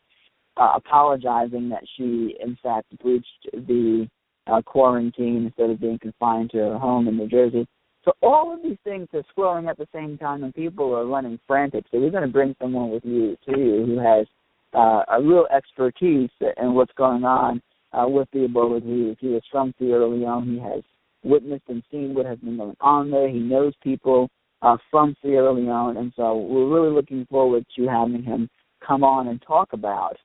uh, 0.56 0.72
apologizing 0.76 1.68
that 1.68 1.84
she, 1.96 2.36
in 2.40 2.56
fact, 2.62 2.86
breached 3.02 3.48
the 3.52 4.08
uh, 4.46 4.60
quarantine 4.62 5.46
instead 5.46 5.70
of 5.70 5.80
being 5.80 5.98
confined 5.98 6.50
to 6.50 6.58
her 6.58 6.78
home 6.78 7.08
in 7.08 7.16
New 7.16 7.28
Jersey. 7.28 7.66
So 8.04 8.12
all 8.22 8.52
of 8.52 8.62
these 8.62 8.76
things 8.84 9.08
are 9.14 9.24
swirling 9.32 9.68
at 9.68 9.78
the 9.78 9.88
same 9.94 10.18
time, 10.18 10.44
and 10.44 10.54
people 10.54 10.94
are 10.94 11.06
running 11.06 11.38
frantic. 11.46 11.84
So 11.90 11.98
we're 11.98 12.10
going 12.10 12.26
to 12.26 12.28
bring 12.28 12.54
someone 12.60 12.90
with 12.90 13.04
you 13.04 13.36
to 13.46 13.58
you 13.58 13.84
who 13.86 13.98
has 13.98 14.26
uh, 14.74 15.04
a 15.08 15.22
real 15.22 15.46
expertise 15.54 16.30
in 16.56 16.74
what's 16.74 16.92
going 16.96 17.24
on 17.24 17.62
uh, 17.92 18.06
with 18.08 18.28
the 18.32 18.40
Ebola 18.40 18.80
disease. 18.80 19.16
He 19.20 19.28
is 19.28 19.42
from 19.50 19.74
Sierra 19.78 20.06
Leone. 20.06 20.54
He 20.54 20.58
has 20.58 20.82
witnessed 21.22 21.64
and 21.68 21.82
seen 21.90 22.14
what 22.14 22.26
has 22.26 22.38
been 22.38 22.56
going 22.56 22.76
on 22.80 23.10
there. 23.10 23.28
He 23.28 23.38
knows 23.38 23.72
people 23.82 24.28
uh, 24.62 24.76
from 24.90 25.14
Sierra 25.22 25.52
Leone, 25.52 25.96
and 25.96 26.12
so 26.16 26.36
we're 26.36 26.68
really 26.68 26.94
looking 26.94 27.26
forward 27.30 27.64
to 27.76 27.86
having 27.86 28.22
him 28.22 28.48
come 28.86 29.04
on 29.04 29.28
and 29.28 29.42
talk 29.42 29.72
about 29.72 30.16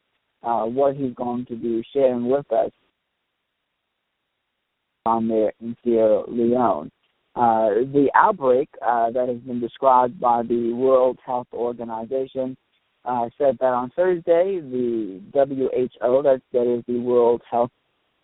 uh, 0.43 0.63
what 0.63 0.95
he's 0.95 1.13
going 1.13 1.45
to 1.45 1.55
be 1.55 1.83
sharing 1.93 2.29
with 2.29 2.49
us 2.51 2.71
on 5.05 5.27
there 5.27 5.53
in 5.62 5.75
Sierra 5.83 6.23
Leone. 6.29 6.91
Uh, 7.35 7.69
the 7.93 8.09
outbreak 8.15 8.69
uh, 8.85 9.09
that 9.12 9.29
has 9.29 9.38
been 9.39 9.59
described 9.59 10.19
by 10.19 10.43
the 10.43 10.73
World 10.73 11.17
Health 11.25 11.47
Organization 11.53 12.57
uh, 13.10 13.30
said 13.38 13.58
that 13.60 13.74
on 13.74 13.91
Thursday, 13.95 14.60
the 14.62 15.19
WHO, 15.34 16.22
that, 16.24 16.41
that 16.54 16.78
is 16.78 16.84
the 16.88 17.00
World 17.00 17.41
Health 17.50 17.72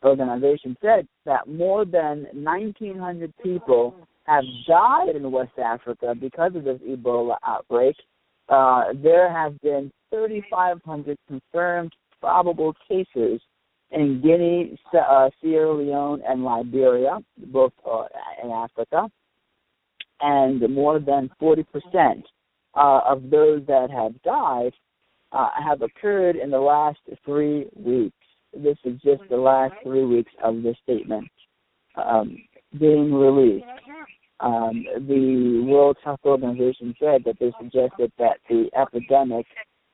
Organization, 0.04 0.78
said 0.82 1.08
that 1.26 1.48
more 1.48 1.86
than 1.86 2.28
1,900 2.34 3.34
people 3.41 3.95
have 4.26 4.43
died 4.67 5.15
in 5.15 5.32
West 5.32 5.58
Africa 5.58 6.13
because 6.19 6.56
of 6.56 6.63
this 6.63 6.80
Ebola 6.88 7.36
outbreak. 7.45 7.95
Uh, 8.48 8.86
there 9.02 9.32
have 9.32 9.60
been 9.62 9.91
3,500 10.12 11.17
confirmed 11.28 11.91
probable 12.19 12.76
cases 12.88 13.41
in 13.89 14.21
Guinea, 14.21 14.78
uh, 14.93 15.30
Sierra 15.41 15.74
Leone, 15.74 16.21
and 16.28 16.43
Liberia, 16.43 17.19
both 17.48 17.74
uh, 17.89 18.04
in 18.43 18.52
Africa, 18.52 19.10
and 20.21 20.62
more 20.74 21.00
than 21.00 21.30
40% 21.41 21.65
uh, 22.75 23.01
of 23.05 23.29
those 23.29 23.65
that 23.67 23.89
have 23.91 24.21
died 24.23 24.73
uh, 25.31 25.49
have 25.61 25.81
occurred 25.81 26.35
in 26.35 26.49
the 26.49 26.59
last 26.59 26.99
three 27.25 27.67
weeks. 27.75 28.15
This 28.53 28.77
is 28.85 28.99
just 29.01 29.21
the 29.29 29.38
last 29.38 29.73
three 29.83 30.05
weeks 30.05 30.31
of 30.43 30.55
the 30.63 30.75
statement 30.83 31.29
um, 31.95 32.38
being 32.79 33.13
released. 33.13 33.65
Um, 34.39 34.85
the 35.07 35.63
World 35.65 35.97
Health 36.03 36.19
Organization 36.25 36.95
said 36.99 37.23
that 37.25 37.38
they 37.39 37.51
suggested 37.59 38.11
that 38.17 38.38
the 38.49 38.69
epidemic 38.77 39.45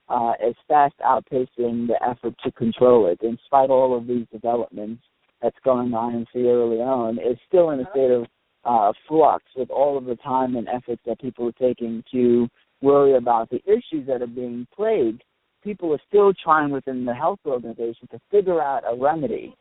uh, 0.08 0.32
is 0.44 0.54
fast 0.68 0.94
outpacing 1.04 1.86
the 1.86 1.96
effort 2.04 2.34
to 2.44 2.52
control 2.52 3.06
it. 3.06 3.20
In 3.22 3.38
spite 3.46 3.64
of 3.64 3.70
all 3.70 3.96
of 3.96 4.06
these 4.06 4.26
developments 4.32 5.02
that's 5.40 5.56
going 5.64 5.94
on 5.94 6.14
in 6.14 6.26
Sierra 6.32 6.66
Leone, 6.66 7.18
it's 7.20 7.40
still 7.48 7.70
in 7.70 7.80
a 7.80 7.90
state 7.90 8.10
of 8.10 8.26
uh, 8.64 8.92
flux 9.08 9.44
with 9.56 9.70
all 9.70 9.96
of 9.96 10.04
the 10.04 10.16
time 10.16 10.56
and 10.56 10.68
efforts 10.68 11.02
that 11.06 11.20
people 11.20 11.48
are 11.48 11.52
taking 11.52 12.02
to 12.12 12.48
worry 12.82 13.16
about 13.16 13.50
the 13.50 13.62
issues 13.64 14.06
that 14.06 14.22
are 14.22 14.26
being 14.26 14.66
plagued. 14.74 15.22
People 15.64 15.92
are 15.92 16.00
still 16.08 16.32
trying 16.34 16.70
within 16.70 17.04
the 17.04 17.14
health 17.14 17.38
organization 17.46 18.08
to 18.10 18.20
figure 18.30 18.60
out 18.60 18.82
a 18.86 18.96
remedy 18.96 19.56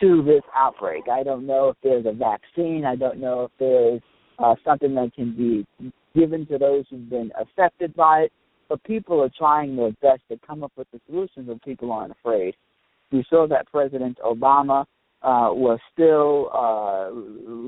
to 0.00 0.22
this 0.22 0.42
outbreak. 0.54 1.04
I 1.10 1.22
don't 1.22 1.46
know 1.46 1.70
if 1.70 1.76
there's 1.82 2.06
a 2.06 2.12
vaccine. 2.12 2.84
I 2.86 2.94
don't 2.94 3.18
know 3.18 3.44
if 3.44 3.50
there's 3.58 4.00
uh, 4.38 4.54
something 4.64 4.94
that 4.94 5.12
can 5.14 5.36
be 5.36 5.66
given 6.14 6.46
to 6.46 6.58
those 6.58 6.84
who've 6.88 7.10
been 7.10 7.32
affected 7.38 7.94
by 7.94 8.20
it 8.20 8.32
but 8.70 8.82
people 8.84 9.20
are 9.20 9.30
trying 9.36 9.76
their 9.76 9.90
best 10.00 10.22
to 10.30 10.38
come 10.46 10.62
up 10.62 10.72
with 10.76 10.86
the 10.92 11.00
solutions 11.06 11.48
and 11.50 11.60
people 11.60 11.92
aren't 11.92 12.12
afraid. 12.12 12.54
We 13.10 13.24
saw 13.28 13.48
that 13.48 13.66
President 13.66 14.18
Obama 14.24 14.82
uh, 15.22 15.50
was 15.52 15.80
still 15.92 16.48
uh, 16.54 17.10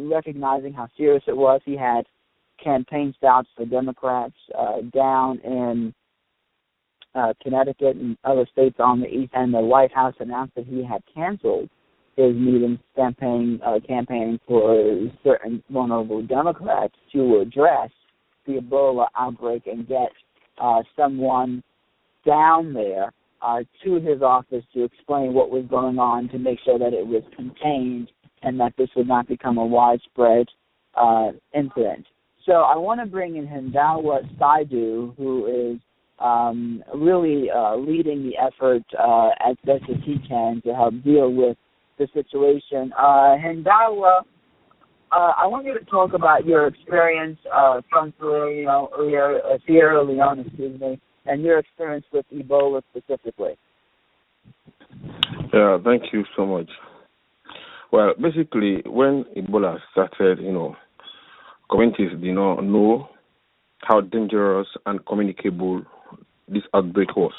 recognizing 0.08 0.72
how 0.72 0.86
serious 0.96 1.24
it 1.26 1.36
was. 1.36 1.60
He 1.64 1.76
had 1.76 2.06
campaign 2.62 3.14
stops 3.16 3.48
for 3.56 3.64
Democrats 3.64 4.34
uh, 4.58 4.80
down 4.94 5.38
in 5.40 5.94
uh, 7.14 7.32
Connecticut 7.42 7.96
and 7.96 8.16
other 8.24 8.46
states 8.50 8.76
on 8.78 9.00
the 9.00 9.06
east, 9.06 9.32
and 9.34 9.52
the 9.52 9.60
White 9.60 9.92
House 9.92 10.14
announced 10.20 10.54
that 10.54 10.66
he 10.66 10.84
had 10.84 11.02
canceled 11.14 11.68
his 12.16 12.34
meetings 12.34 12.78
campaign 12.94 13.60
uh, 13.64 13.78
campaigning 13.86 14.38
for 14.46 15.08
certain 15.24 15.62
vulnerable 15.70 16.22
Democrats 16.22 16.94
to 17.12 17.40
address 17.40 17.90
the 18.46 18.54
Ebola 18.54 19.06
outbreak 19.16 19.66
and 19.66 19.88
get 19.88 20.10
uh, 20.60 20.82
someone 20.96 21.62
down 22.26 22.72
there 22.72 23.12
uh, 23.40 23.60
to 23.84 23.94
his 23.94 24.22
office 24.22 24.64
to 24.74 24.84
explain 24.84 25.32
what 25.32 25.50
was 25.50 25.64
going 25.68 25.98
on 25.98 26.28
to 26.28 26.38
make 26.38 26.58
sure 26.64 26.78
that 26.78 26.92
it 26.92 27.06
was 27.06 27.22
contained 27.34 28.10
and 28.42 28.58
that 28.60 28.72
this 28.76 28.88
would 28.96 29.08
not 29.08 29.26
become 29.26 29.58
a 29.58 29.64
widespread 29.64 30.46
uh, 30.94 31.28
incident. 31.54 32.06
So 32.46 32.52
I 32.52 32.76
want 32.76 33.00
to 33.00 33.06
bring 33.06 33.36
in 33.36 33.46
Hindowa 33.46 34.20
Saidu, 34.38 35.14
who 35.16 35.46
is 35.74 35.80
um, 36.18 36.82
really 36.94 37.50
uh, 37.50 37.76
leading 37.76 38.22
the 38.24 38.36
effort 38.36 38.82
uh, 38.98 39.30
as 39.48 39.56
best 39.64 39.84
as 39.90 39.96
he 40.04 40.16
can 40.28 40.60
to 40.64 40.74
help 40.74 40.94
deal 41.04 41.32
with 41.32 41.56
the 41.98 42.08
situation. 42.14 42.92
Uh, 42.98 43.36
Hindowa, 43.36 44.22
uh, 45.12 45.32
I 45.36 45.46
want 45.46 45.66
you 45.66 45.78
to 45.78 45.84
talk 45.84 46.14
about 46.14 46.46
your 46.46 46.66
experience 46.66 47.38
uh, 47.54 47.80
from 47.90 48.12
Sierra 48.18 50.02
Leone, 50.02 50.38
uh, 50.38 50.42
excuse 50.46 50.80
me, 50.80 51.00
and 51.26 51.42
your 51.42 51.58
experience 51.58 52.06
with 52.12 52.26
Ebola 52.34 52.82
specifically. 52.90 53.56
Yeah, 55.52 55.78
thank 55.84 56.12
you 56.12 56.24
so 56.36 56.46
much. 56.46 56.70
Well, 57.92 58.14
basically, 58.20 58.82
when 58.86 59.24
Ebola 59.36 59.78
started, 59.92 60.40
you 60.40 60.50
know, 60.50 60.76
communities 61.72 62.10
did 62.20 62.34
not 62.34 62.62
know 62.62 63.08
how 63.78 64.00
dangerous 64.02 64.68
and 64.86 65.04
communicable 65.06 65.82
this 66.46 66.62
outbreak 66.74 67.16
was, 67.16 67.32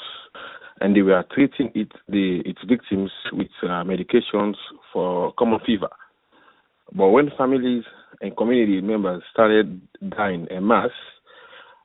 and 0.80 0.94
they 0.94 1.02
were 1.02 1.24
treating 1.32 1.70
it, 1.74 1.92
the 2.08 2.42
its 2.44 2.58
victims 2.68 3.10
with 3.32 3.48
uh, 3.62 3.84
medications 3.84 4.56
for 4.92 5.32
common 5.38 5.60
fever. 5.64 5.88
But 6.92 7.08
when 7.08 7.30
families 7.38 7.84
and 8.20 8.36
community 8.36 8.80
members 8.80 9.22
started 9.32 9.80
dying 10.16 10.48
en 10.50 10.66
masse, 10.66 10.90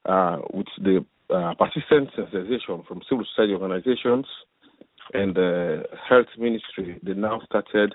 uh, 0.05 0.38
with 0.51 0.67
the 0.81 1.05
uh, 1.33 1.53
persistent 1.53 2.09
sensitization 2.17 2.85
from 2.88 3.01
civil 3.07 3.25
society 3.35 3.53
organizations 3.53 4.25
and 5.13 5.35
the 5.35 5.83
health 6.09 6.27
ministry, 6.38 6.99
they 7.03 7.13
now 7.13 7.39
started 7.45 7.93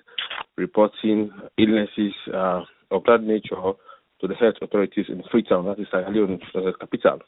reporting 0.57 1.33
illnesses 1.59 2.15
uh, 2.33 2.63
of 2.91 3.03
that 3.05 3.23
nature 3.23 3.75
to 4.25 4.29
the 4.29 4.35
health 4.35 4.55
authorities 4.63 5.05
in 5.11 5.23
Freetown, 5.31 5.67
that 5.67 5.79
is 5.79 5.87
Sierra 5.91 6.11
Leone 6.11 6.41
uh, 6.55 6.71
capital. 6.81 7.19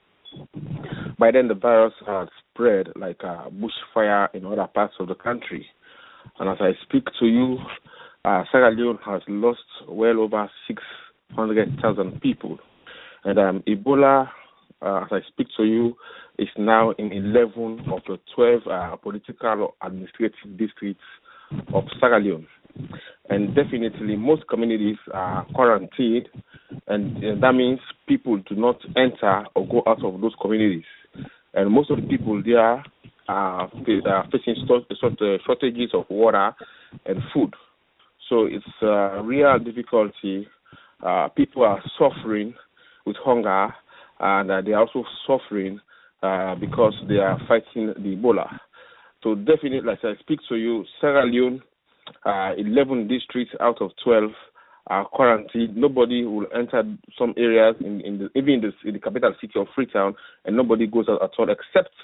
By 1.18 1.30
then, 1.30 1.48
the 1.48 1.54
virus 1.54 1.92
had 2.06 2.28
spread 2.38 2.88
like 2.96 3.20
a 3.22 3.50
bushfire 3.50 4.34
in 4.34 4.46
other 4.46 4.66
parts 4.66 4.94
of 4.98 5.08
the 5.08 5.14
country. 5.14 5.66
And 6.38 6.48
as 6.48 6.56
I 6.58 6.70
speak 6.84 7.04
to 7.20 7.26
you, 7.26 7.58
uh, 8.24 8.44
Sierra 8.50 8.74
Leone 8.74 8.98
has 9.04 9.20
lost 9.28 9.60
well 9.86 10.20
over 10.20 10.50
600,000 10.66 12.20
people. 12.22 12.58
And 13.24 13.38
um, 13.38 13.62
Ebola, 13.68 14.28
uh, 14.80 15.00
as 15.02 15.08
I 15.10 15.18
speak 15.28 15.48
to 15.58 15.64
you, 15.64 15.96
is 16.38 16.48
now 16.56 16.92
in 16.92 17.12
11 17.12 17.90
of 17.92 18.00
the 18.06 18.18
12 18.34 18.62
uh, 18.66 18.96
political 18.96 19.60
or 19.60 19.74
administrative 19.82 20.56
districts 20.56 21.04
of 21.74 21.84
Sierra 22.00 22.22
Leone. 22.22 22.46
And 23.28 23.54
definitely, 23.54 24.16
most 24.16 24.46
communities 24.48 24.96
are 25.12 25.44
quarantined, 25.54 26.28
and, 26.86 27.16
and 27.24 27.42
that 27.42 27.52
means 27.52 27.80
people 28.06 28.38
do 28.48 28.54
not 28.54 28.76
enter 28.96 29.44
or 29.54 29.66
go 29.66 29.82
out 29.86 30.04
of 30.04 30.20
those 30.20 30.34
communities. 30.40 30.84
And 31.54 31.70
most 31.70 31.90
of 31.90 32.00
the 32.00 32.06
people 32.06 32.42
there 32.44 32.60
are, 32.60 32.84
are 33.28 33.70
facing 34.30 34.66
shortages 35.46 35.90
of 35.94 36.04
water 36.08 36.52
and 37.04 37.18
food. 37.34 37.52
So 38.28 38.46
it's 38.46 38.64
a 38.82 39.22
real 39.24 39.58
difficulty. 39.58 40.46
Uh, 41.04 41.28
people 41.28 41.64
are 41.64 41.82
suffering 41.98 42.54
with 43.04 43.16
hunger, 43.24 43.74
and 44.20 44.50
uh, 44.50 44.60
they 44.60 44.72
are 44.72 44.80
also 44.86 45.04
suffering 45.26 45.80
uh, 46.22 46.54
because 46.56 46.94
they 47.08 47.16
are 47.16 47.38
fighting 47.48 47.88
the 47.88 48.16
Ebola. 48.16 48.48
So 49.22 49.34
definitely, 49.34 49.90
as 49.90 49.98
I 50.04 50.12
speak 50.20 50.40
to 50.48 50.56
you, 50.56 50.84
Sierra 51.00 51.26
Leone, 51.26 51.62
uh, 52.24 52.52
11 52.56 53.08
districts 53.08 53.54
out 53.60 53.80
of 53.80 53.90
12 54.04 54.30
are 54.88 55.04
quarantined. 55.06 55.76
Nobody 55.76 56.24
will 56.24 56.46
enter 56.54 56.82
some 57.18 57.34
areas, 57.36 57.76
in, 57.80 58.00
in 58.02 58.18
the, 58.18 58.28
even 58.36 58.54
in 58.54 58.60
the, 58.60 58.88
in 58.88 58.94
the 58.94 59.00
capital 59.00 59.34
city 59.40 59.58
of 59.58 59.66
Freetown, 59.74 60.14
and 60.44 60.56
nobody 60.56 60.86
goes 60.86 61.06
out 61.08 61.22
at 61.22 61.30
all 61.38 61.48
except 61.50 61.94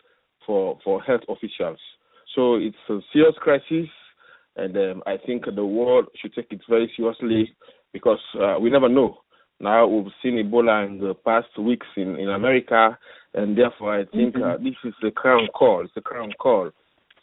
for, 0.47 0.79
for 0.85 1.03
health 1.03 1.23
officials. 1.29 1.79
So 2.35 2.57
it's 2.57 2.77
a 2.89 2.99
serious 3.13 3.35
crisis, 3.39 3.89
and 4.57 4.77
um, 4.77 5.03
I 5.07 5.17
think 5.25 5.45
the 5.45 5.65
world 5.65 6.07
should 6.21 6.35
take 6.35 6.51
it 6.51 6.61
very 6.69 6.91
seriously 6.97 7.55
because 7.93 8.21
uh, 8.41 8.57
we 8.61 8.71
never 8.71 8.89
know. 8.89 9.19
Now 9.61 9.87
we've 9.87 10.11
seen 10.23 10.35
Ebola 10.45 10.87
in 10.87 10.99
the 10.99 11.15
past 11.15 11.57
weeks 11.59 11.87
in, 11.97 12.17
in 12.19 12.31
America, 12.31 12.99
and 13.35 13.57
therefore 13.57 14.01
I 14.01 14.05
think 14.07 14.35
mm-hmm. 14.35 14.43
uh, 14.43 14.57
this 14.57 14.75
is 14.85 14.95
a 15.07 15.11
crown 15.11 15.47
call. 15.55 15.85
It's 15.85 15.93
a 15.97 16.01
crown 16.01 16.33
call 16.41 16.73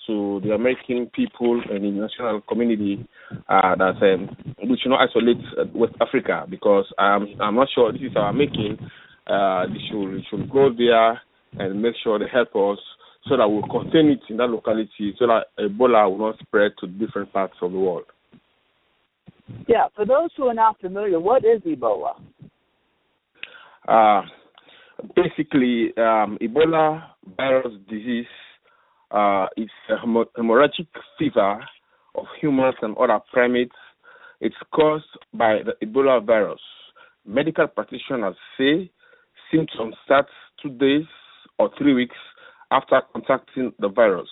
to 0.10 0.42
the 0.44 0.54
American 0.56 1.06
people 1.14 1.62
and 1.70 1.84
the 1.84 1.88
international 1.88 2.42
community 2.42 3.08
uh, 3.48 3.76
that 3.76 4.02
um, 4.02 4.28
we 4.68 4.76
should 4.82 4.90
not 4.90 5.08
isolate 5.08 5.38
uh, 5.56 5.66
West 5.74 5.94
Africa 6.02 6.46
because 6.50 6.86
I'm 6.98 7.28
I'm 7.40 7.56
not 7.56 7.68
sure 7.74 7.92
this 7.92 8.02
is 8.02 8.16
our 8.16 8.34
making. 8.34 8.80
Uh, 9.28 9.68
they 9.68 9.80
should 9.90 10.18
they 10.18 10.26
should 10.30 10.50
go 10.50 10.70
there 10.76 11.22
and 11.60 11.82
make 11.82 11.94
sure 12.04 12.18
they 12.18 12.26
help 12.32 12.50
us 12.56 12.80
so 13.28 13.38
that 13.38 13.48
we'll 13.48 13.62
contain 13.62 14.10
it 14.10 14.20
in 14.30 14.38
that 14.38 14.48
locality 14.50 15.14
so 15.20 15.28
that 15.28 15.46
Ebola 15.60 16.10
will 16.10 16.32
not 16.32 16.40
spread 16.40 16.72
to 16.80 16.88
different 16.88 17.32
parts 17.32 17.54
of 17.62 17.72
the 17.72 17.78
world. 17.78 18.06
Yeah, 19.68 19.88
for 19.96 20.06
those 20.06 20.30
who 20.36 20.46
are 20.46 20.54
not 20.56 20.80
familiar, 20.82 21.20
what 21.20 21.44
is 21.46 21.62
Ebola? 21.62 22.20
Uh, 23.88 24.22
basically, 25.16 25.94
um, 25.98 26.40
Ebola 26.42 27.04
virus 27.38 27.74
disease 27.88 28.26
uh, 29.12 29.48
is 29.58 29.70
a 29.90 29.96
hemorrhagic 29.96 30.88
fever 31.18 31.64
of 32.16 32.26
humans 32.42 32.76
and 32.82 32.98
other 32.98 33.20
primates. 33.32 33.76
It's 34.42 34.56
caused 34.74 35.06
by 35.34 35.60
the 35.64 35.74
Ebola 35.86 36.26
virus. 36.26 36.62
Medical 37.26 37.68
practitioners 37.68 38.36
say 38.58 38.90
symptoms 39.52 39.96
start 40.06 40.28
two 40.62 40.70
days 40.70 41.06
or 41.58 41.70
three 41.78 41.94
weeks 41.94 42.16
after 42.72 43.02
contacting 43.12 43.74
the 43.80 43.90
virus 43.90 44.30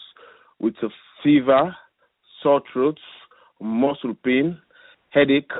with 0.59 0.75
a 0.83 0.89
fever, 1.23 1.75
sore 2.41 2.61
throat, 2.71 2.97
muscle 3.59 4.15
pain, 4.23 4.57
headache, 5.09 5.51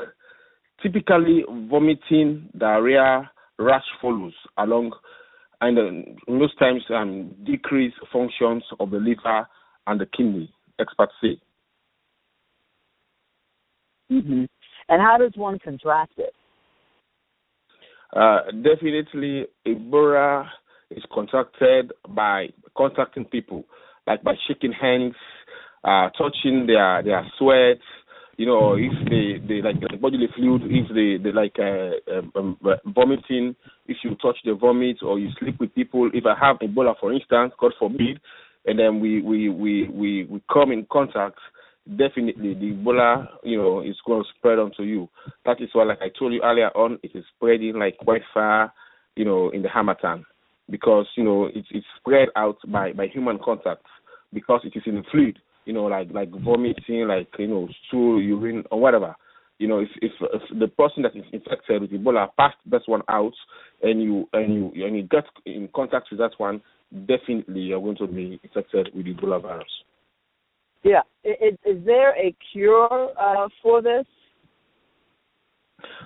typically 0.82 1.44
vomiting, 1.70 2.50
diarrhea, 2.58 3.30
rash 3.60 3.86
follows 4.02 4.34
along 4.58 4.92
and 5.62 5.80
uh, 5.80 6.32
most 6.32 6.58
times 6.60 6.84
um, 6.94 7.34
decrease 7.44 7.94
functions 8.12 8.64
of 8.80 8.92
the 8.92 8.98
liver 8.98 9.48
and 9.88 10.00
the 10.00 10.06
kidney, 10.06 10.54
experts 10.80 11.14
say. 11.22 11.40
Mm-hmm. 14.12 14.46
And 14.90 15.02
how 15.02 15.18
does 15.18 15.34
one 15.36 15.60
contract 15.60 16.14
it? 16.18 16.34
Uh, 18.16 18.40
definitely, 18.64 19.46
Ebola 19.68 20.46
is 20.92 21.04
contracted 21.14 21.92
by 22.08 22.48
contacting 22.76 23.26
people, 23.26 23.66
like 24.06 24.24
by 24.24 24.34
shaking 24.48 24.72
hands, 24.72 25.16
uh, 25.84 26.10
touching 26.18 26.66
their 26.68 27.04
their 27.04 27.26
sweat, 27.38 27.80
you 28.38 28.46
know, 28.46 28.76
if 28.76 28.94
they 29.10 29.46
they 29.48 29.62
like, 29.62 29.78
like 29.82 30.00
bodily 30.00 30.28
fluid, 30.36 30.62
if 30.66 30.88
they 30.94 31.22
they 31.22 31.34
like 31.34 31.56
uh, 31.60 32.20
um, 32.20 32.32
um, 32.36 32.58
vomiting, 32.94 33.56
if 33.88 33.98
you 34.04 34.12
touch 34.22 34.38
the 34.46 34.54
vomit 34.54 34.98
or 35.02 35.18
you 35.18 35.30
sleep 35.40 35.60
with 35.60 35.74
people. 35.74 36.10
If 36.14 36.24
I 36.26 36.36
have 36.40 36.58
Ebola, 36.60 36.94
for 37.00 37.12
instance, 37.12 37.54
God 37.60 37.74
forbid, 37.80 38.20
and 38.66 38.78
then 38.78 39.00
we 39.00 39.22
we 39.24 39.50
we 39.50 39.90
we, 39.90 40.24
we 40.26 40.42
come 40.54 40.72
in 40.72 40.86
contact, 40.92 41.40
definitely 41.90 42.54
the 42.54 42.74
Ebola, 42.76 43.28
you 43.44 43.58
know, 43.58 43.82
is 43.82 43.98
going 44.06 44.22
to 44.24 44.30
spread 44.38 44.60
onto 44.60 44.84
you. 44.84 45.10
That 45.46 45.60
is 45.60 45.70
why, 45.74 45.86
like 45.86 46.02
I 46.04 46.10
told 46.18 46.32
you 46.32 46.42
earlier 46.44 46.70
on, 46.78 47.00
it 47.02 47.12
is 47.16 47.26
spreading 47.36 47.80
like 47.80 47.98
wildfire, 48.06 48.72
you 49.16 49.26
know, 49.26 49.50
in 49.50 49.64
the 49.64 49.70
Harmattan, 49.70 50.24
because 50.70 51.08
you 51.16 51.24
know 51.24 51.50
it's 51.56 51.68
it's 51.72 51.88
spread 52.00 52.28
out 52.36 52.58
by 52.68 52.94
by 52.94 53.08
human 53.08 53.40
contact 53.44 53.82
because 54.32 54.62
it 54.64 54.78
is 54.78 54.84
in 54.86 54.96
the 54.96 55.04
fluid 55.12 55.40
you 55.68 55.74
know, 55.74 55.84
like 55.84 56.08
like 56.12 56.30
vomiting, 56.32 57.08
like 57.08 57.28
you 57.38 57.48
know, 57.48 57.68
stool, 57.88 58.22
urine, 58.22 58.64
or 58.72 58.80
whatever. 58.80 59.14
You 59.60 59.68
know, 59.68 59.80
if 59.80 59.90
if, 60.02 60.14
if 60.22 60.60
the 60.60 60.68
person 60.70 61.04
that 61.04 61.16
is 61.16 61.26
infected 61.34 61.82
with 61.82 61.92
Ebola 61.92 62.30
passed 62.38 62.56
that 62.72 62.84
one 62.86 63.02
out, 63.10 63.34
and 63.84 64.02
you 64.02 64.30
and 64.32 64.54
you 64.54 64.86
and 64.86 64.96
you 64.96 65.04
get 65.04 65.26
in 65.46 65.68
contact 65.76 66.08
with 66.10 66.20
that 66.20 66.32
one, 66.38 66.62
definitely 67.06 67.62
you're 67.62 67.82
going 67.82 67.98
to 67.98 68.08
be 68.08 68.40
infected 68.44 68.90
with 68.96 69.06
Ebola 69.06 69.42
virus. 69.42 69.68
Yeah, 70.84 71.02
is, 71.26 71.58
is 71.66 71.86
there 71.86 72.16
a 72.18 72.34
cure 72.54 73.10
uh, 73.20 73.50
for 73.62 73.82
this? 73.82 74.06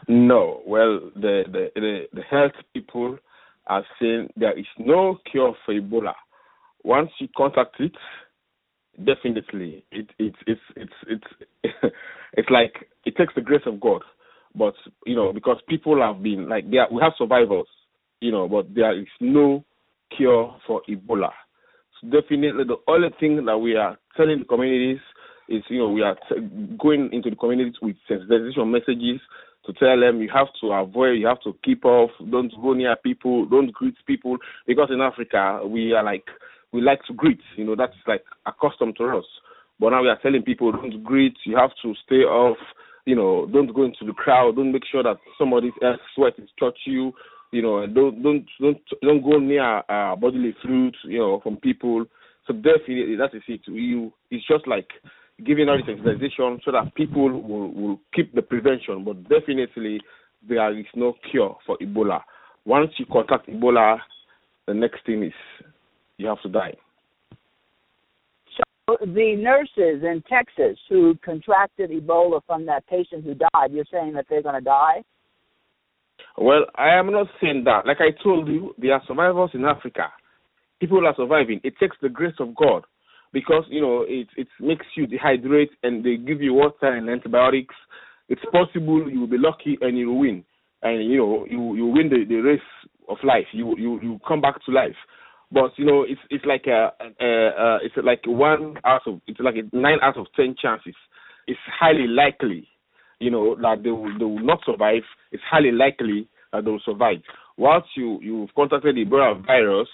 No. 0.08 0.64
Well, 0.66 1.12
the, 1.16 1.44
the 1.52 1.70
the 1.76 2.02
the 2.14 2.22
health 2.24 2.54
people 2.74 3.20
are 3.68 3.86
saying 4.02 4.30
there 4.36 4.58
is 4.58 4.66
no 4.80 5.20
cure 5.32 5.54
for 5.66 5.76
Ebola. 5.76 6.14
Once 6.84 7.12
you 7.20 7.28
contact 7.38 7.80
it, 7.80 7.92
definitely. 8.98 9.84
It 9.92 10.10
it 10.20 10.36
it's 10.48 10.62
it's 10.76 10.94
it's 11.08 11.64
it's 12.34 12.50
like 12.50 12.74
it 13.06 13.16
takes 13.18 13.34
the 13.36 13.42
grace 13.42 13.66
of 13.66 13.80
god. 13.80 14.02
But 14.56 14.74
you 15.06 15.16
know 15.16 15.34
because 15.34 15.58
people 15.68 16.02
have 16.02 16.22
been 16.22 16.50
like 16.50 16.70
there 16.70 16.88
we 16.92 17.02
have 17.02 17.14
survivors 17.18 17.68
you 18.20 18.32
know 18.32 18.48
but 18.48 18.74
there 18.74 18.98
is 18.98 19.08
no 19.20 19.64
cure 20.16 20.56
for 20.68 20.82
ebola. 20.90 21.30
So 22.00 22.08
definitely 22.08 22.66
the 22.66 22.78
only 22.88 23.10
thing 23.20 23.46
that 23.46 23.58
we 23.58 23.76
are 23.76 23.98
telling 24.18 24.40
the 24.40 24.46
communities 24.46 25.00
is 25.48 25.64
you 25.70 25.80
know 25.80 25.90
we 25.90 26.02
are 26.02 26.16
t- 26.30 26.48
going 26.80 27.10
into 27.14 27.30
the 27.30 27.36
communities 27.36 27.76
with 27.82 27.96
sensitization 28.10 28.72
messages 28.72 29.22
to 29.66 29.74
tell 29.74 30.00
them 30.00 30.22
you 30.22 30.30
have 30.34 30.48
to 30.60 30.72
avoid, 30.72 31.20
you 31.20 31.28
have 31.28 31.42
to 31.42 31.56
keep 31.64 31.86
off, 31.86 32.10
don't 32.32 32.52
go 32.62 32.74
near 32.74 32.96
people, 32.96 33.46
don't 33.46 33.72
greet 33.72 33.96
people, 34.08 34.38
because 34.66 34.90
in 34.92 35.02
Africa 35.02 35.62
we 35.66 35.94
are 35.94 36.04
like 36.04 36.26
we 36.74 36.82
like 36.82 37.04
to 37.06 37.14
greet. 37.14 37.40
You 37.56 37.66
know, 37.66 37.76
that's 37.76 37.96
like 38.08 38.24
accustomed 38.46 38.98
to 38.98 39.18
us. 39.18 39.26
But 39.80 39.90
now 39.90 40.02
we 40.04 40.10
are 40.10 40.20
telling 40.22 40.44
people 40.44 40.72
don't 40.72 41.04
greet. 41.04 41.36
You 41.46 41.58
have 41.58 41.72
to 41.82 41.94
stay 42.06 42.24
off. 42.24 42.58
You 43.06 43.16
know, 43.16 43.48
don't 43.52 43.74
go 43.74 43.84
into 43.84 44.06
the 44.06 44.14
crowd. 44.14 44.56
Don't 44.56 44.72
make 44.72 44.84
sure 44.92 45.04
that 45.04 45.18
somebody 45.38 45.72
else 45.84 46.00
sweat 46.16 46.34
is 46.38 46.50
touch 46.60 46.78
you. 46.86 47.14
You 47.52 47.62
know, 47.62 47.80
and 47.80 47.94
don't 47.94 48.22
don't 48.24 48.46
don't 48.60 48.78
don't 49.02 49.24
go 49.24 49.40
near 49.40 49.80
uh, 49.90 50.16
bodily 50.16 50.56
fluids. 50.62 50.98
You 51.04 51.20
know, 51.20 51.40
from 51.42 51.58
people. 51.58 52.06
So 52.48 52.54
definitely 52.54 53.16
that 53.18 53.34
is 53.34 53.44
it. 53.48 53.62
You 53.66 54.14
it's 54.30 54.48
just 54.48 54.68
like 54.68 54.88
giving 55.46 55.70
out 55.70 55.80
sensitization 55.88 56.64
so 56.64 56.72
that 56.72 56.94
people 56.96 57.30
will, 57.42 57.74
will 57.74 58.00
keep 58.14 58.34
the 58.34 58.42
prevention. 58.42 59.04
But 59.04 59.24
definitely 59.24 60.00
there 60.48 60.78
is 60.78 60.86
no 60.96 61.16
cure 61.30 61.58
for 61.66 61.78
Ebola. 61.80 62.22
Once 62.66 62.92
you 62.98 63.06
contact 63.12 63.50
Ebola, 63.50 63.98
the 64.68 64.74
next 64.74 65.06
thing 65.06 65.24
is 65.24 65.34
you 66.22 66.28
have 66.28 66.42
to 66.42 66.50
die. 66.50 66.76
So 68.88 68.98
the 69.02 69.36
nurses 69.36 70.04
in 70.04 70.24
Texas 70.30 70.78
who 70.90 71.16
contracted 71.24 71.92
Ebola 71.92 72.42
from 72.46 72.66
that 72.66 72.86
patient 72.88 73.24
who 73.24 73.36
died, 73.36 73.72
you're 73.72 73.86
saying 73.92 74.14
that 74.14 74.26
they're 74.30 74.44
going 74.44 74.56
to 74.56 74.62
die? 74.62 75.04
Well, 76.38 76.66
I 76.76 76.96
am 76.96 77.12
not 77.12 77.28
saying 77.42 77.64
that. 77.66 77.86
Like 77.86 77.98
I 78.00 78.12
told 78.24 78.48
you, 78.48 78.76
there 78.78 78.94
are 78.94 79.02
survivors 79.08 79.52
in 79.54 79.66
Africa. 79.66 80.12
People 80.80 81.06
are 81.06 81.16
surviving. 81.16 81.60
It 81.64 81.74
takes 81.80 81.98
the 82.02 82.10
grace 82.10 82.36
of 82.40 82.56
God 82.56 82.84
because 83.34 83.64
you 83.70 83.82
know 83.82 84.06
it 84.08 84.28
it 84.36 84.48
makes 84.60 84.86
you 84.96 85.08
dehydrate 85.08 85.70
and 85.84 86.04
they 86.04 86.18
give 86.18 86.42
you 86.42 86.54
water 86.54 86.94
and 86.94 87.10
antibiotics. 87.10 87.76
It's 88.30 88.42
possible 88.52 89.10
you 89.12 89.20
will 89.20 89.28
be 89.28 89.38
lucky 89.38 89.78
and 89.82 89.98
you 89.98 90.08
will 90.10 90.20
win, 90.20 90.44
and 90.82 91.04
you 91.04 91.18
know 91.18 91.46
you 91.50 91.76
you 91.76 91.86
win 91.88 92.10
the, 92.10 92.26
the 92.28 92.42
race 92.42 92.60
of 93.10 93.18
life. 93.24 93.46
You 93.52 93.78
you 93.78 94.00
you 94.02 94.20
come 94.28 94.42
back 94.42 94.64
to 94.66 94.72
life 94.72 94.96
but 95.52 95.72
you 95.78 95.86
know 95.86 96.04
it's 96.08 96.22
it's 96.30 96.46
like 96.46 96.66
a, 96.68 96.92
a, 97.20 97.26
a 97.26 97.80
it's 97.84 97.96
like 98.04 98.22
one 98.26 98.76
out 98.86 99.02
of 99.06 99.20
it's 99.28 99.40
like 99.40 99.56
nine 99.74 99.98
out 100.02 100.18
of 100.18 100.28
ten 100.36 100.56
chances. 100.60 100.96
It's 101.48 101.60
highly 101.68 102.08
likely, 102.08 102.68
you 103.20 103.32
know, 103.32 103.56
that 103.62 103.84
they 103.84 103.90
will 103.90 104.18
they 104.18 104.26
will 104.26 104.40
not 104.40 104.60
survive. 104.66 105.04
It's 105.32 105.44
highly 105.50 105.72
likely 105.72 106.28
that 106.54 106.64
they 106.64 106.72
will 106.72 106.82
survive. 106.86 107.18
Once 107.58 107.86
you 107.96 108.20
you've 108.22 108.54
contacted 108.56 108.96
the 108.96 109.06
Ebola 109.06 109.46
virus, 109.46 109.90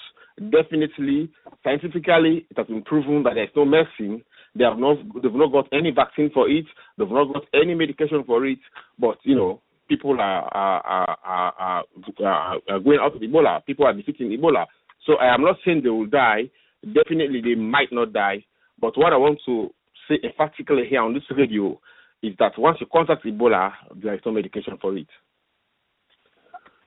definitely 0.52 1.30
scientifically 1.64 2.46
it 2.50 2.58
has 2.58 2.68
been 2.68 2.84
proven 2.84 3.24
that 3.24 3.34
there's 3.36 3.50
no 3.56 3.66
medicine. 3.66 4.24
They 4.56 4.64
have 4.64 4.78
not 4.78 4.98
they've 5.22 5.34
not 5.34 5.52
got 5.52 5.68
any 5.72 5.92
vaccine 5.92 6.30
for 6.34 6.50
it. 6.50 6.66
They've 6.98 7.10
not 7.10 7.34
got 7.34 7.44
any 7.54 7.74
medication 7.74 8.24
for 8.26 8.46
it. 8.46 8.60
But 9.00 9.18
you 9.24 9.36
know 9.36 9.62
people 9.90 10.20
are 10.20 10.44
are 10.54 10.86
are, 10.86 11.18
are, 11.26 11.84
are, 12.24 12.60
are 12.70 12.80
going 12.80 13.00
out 13.02 13.16
of 13.16 13.22
Ebola. 13.22 13.66
People 13.66 13.86
are 13.86 13.94
defeating 13.94 14.30
Ebola. 14.30 14.66
So 15.08 15.16
I 15.16 15.34
am 15.34 15.42
not 15.42 15.56
saying 15.66 15.82
they 15.84 15.90
will 15.90 16.06
die. 16.06 16.52
Definitely 16.84 17.42
they 17.42 17.56
might 17.56 17.92
not 17.92 18.14
die. 18.14 18.46
But 18.80 18.96
what 18.98 19.14
I 19.14 19.18
want 19.18 19.40
to 19.48 19.70
say 20.08 20.20
emphatically 20.24 20.84
here 20.88 21.02
on 21.02 21.14
this 21.14 21.24
radio 21.36 21.80
is 22.22 22.34
that 22.40 22.52
once 22.58 22.78
you 22.80 22.88
contact 22.92 23.26
Ebola, 23.26 23.72
there 23.96 24.14
is 24.14 24.22
no 24.26 24.32
medication 24.32 24.78
for 24.80 24.96
it. 24.96 25.08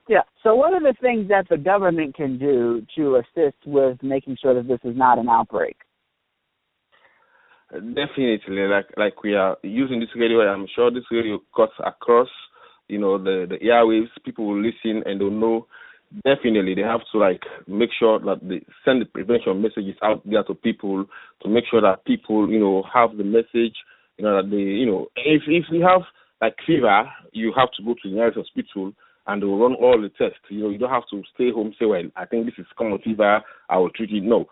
Yeah. 0.07 0.21
So, 0.43 0.55
what 0.55 0.73
are 0.73 0.81
the 0.81 0.95
things 1.01 1.29
that 1.29 1.47
the 1.49 1.57
government 1.57 2.15
can 2.15 2.37
do 2.37 2.85
to 2.95 3.17
assist 3.17 3.57
with 3.65 4.01
making 4.03 4.37
sure 4.41 4.53
that 4.53 4.67
this 4.67 4.79
is 4.83 4.97
not 4.97 5.17
an 5.19 5.29
outbreak? 5.29 5.77
Definitely, 7.71 8.67
like 8.67 8.87
like 8.97 9.23
we 9.23 9.35
are 9.35 9.57
using 9.63 9.99
this 9.99 10.09
radio, 10.15 10.41
I'm 10.41 10.67
sure 10.75 10.91
this 10.91 11.05
radio 11.09 11.39
cuts 11.55 11.71
across, 11.85 12.27
you 12.89 12.99
know, 12.99 13.17
the 13.17 13.45
the 13.49 13.57
airwaves. 13.65 14.09
People 14.25 14.47
will 14.47 14.61
listen 14.61 15.03
and 15.05 15.21
they'll 15.21 15.31
know. 15.31 15.67
Definitely, 16.25 16.75
they 16.75 16.81
have 16.81 17.01
to 17.13 17.17
like 17.17 17.41
make 17.67 17.89
sure 17.97 18.19
that 18.19 18.39
they 18.43 18.65
send 18.83 19.01
the 19.01 19.05
prevention 19.05 19.61
messages 19.61 19.95
out 20.03 20.21
there 20.29 20.43
to 20.43 20.53
people 20.53 21.05
to 21.41 21.49
make 21.49 21.63
sure 21.71 21.81
that 21.81 22.03
people, 22.03 22.49
you 22.51 22.59
know, 22.59 22.83
have 22.93 23.15
the 23.15 23.23
message. 23.23 23.75
You 24.17 24.25
know 24.25 24.41
that 24.41 24.49
they, 24.49 24.57
you 24.57 24.85
know, 24.85 25.07
if 25.15 25.43
if 25.47 25.65
you 25.71 25.81
have 25.83 26.01
like 26.41 26.55
fever, 26.67 27.03
you 27.31 27.53
have 27.55 27.69
to 27.77 27.83
go 27.83 27.93
to 27.93 28.09
the 28.09 28.15
nearest 28.15 28.37
hospital 28.37 28.91
and 29.27 29.41
they'll 29.41 29.57
run 29.57 29.75
all 29.75 30.01
the 30.01 30.09
tests. 30.09 30.43
You 30.49 30.63
know, 30.63 30.69
you 30.69 30.77
don't 30.77 30.89
have 30.89 31.07
to 31.11 31.23
stay 31.33 31.49
home 31.51 31.73
say, 31.79 31.85
well, 31.85 32.03
I 32.17 32.25
think 32.25 32.45
this 32.45 32.55
is 32.57 32.65
common 32.77 32.99
fever. 32.99 33.41
I 33.69 33.77
will 33.77 33.89
treat 33.91 34.11
it. 34.11 34.23
No, 34.23 34.47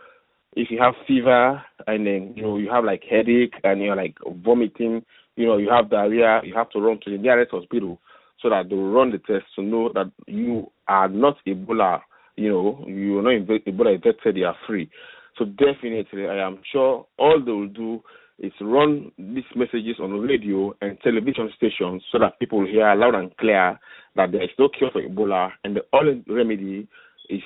if 0.55 0.71
you 0.71 0.79
have 0.81 0.93
fever 1.05 1.61
and 1.87 2.07
then 2.07 2.33
you 2.35 2.43
know 2.43 2.57
you 2.57 2.69
have 2.71 2.85
like 2.85 3.03
headache 3.09 3.55
and 3.65 3.81
you're 3.81 3.97
like 3.97 4.15
vomiting, 4.45 5.03
you 5.35 5.45
know 5.45 5.57
you 5.57 5.69
have 5.69 5.89
diarrhea, 5.89 6.39
you 6.45 6.53
have 6.55 6.69
to 6.71 6.79
run 6.79 6.99
to 7.03 7.11
the 7.11 7.17
nearest 7.17 7.51
hospital 7.51 7.99
so 8.41 8.49
that 8.49 8.69
they'll 8.69 8.91
run 8.91 9.11
the 9.11 9.17
test 9.17 9.45
to 9.55 9.61
know 9.61 9.91
that 9.93 10.11
you 10.27 10.71
are 10.89 11.07
not 11.07 11.37
Ebola. 11.47 12.01
You 12.35 12.49
know 12.49 12.85
you 12.87 13.19
are 13.19 13.21
not 13.21 13.65
Ebola 13.65 13.95
infected. 13.95 14.35
they 14.35 14.43
are 14.43 14.55
free. 14.67 14.89
So 15.37 15.45
definitely, 15.45 16.27
I 16.27 16.45
am 16.45 16.59
sure 16.71 17.07
all 17.17 17.41
they 17.43 17.51
will 17.51 17.67
do 17.67 18.01
is 18.39 18.51
run 18.61 19.11
these 19.17 19.43
messages 19.55 19.97
on 20.01 20.11
radio 20.11 20.73
and 20.81 20.97
television 21.01 21.49
stations 21.55 22.03
so 22.11 22.19
that 22.19 22.39
people 22.39 22.65
hear 22.65 22.93
loud 22.95 23.15
and 23.15 23.35
clear 23.37 23.79
that 24.15 24.31
there 24.31 24.43
is 24.43 24.49
no 24.57 24.69
cure 24.69 24.89
for 24.91 25.01
Ebola 25.01 25.51
and 25.63 25.75
the 25.75 25.81
only 25.93 26.23
remedy 26.27 26.87
is 27.29 27.41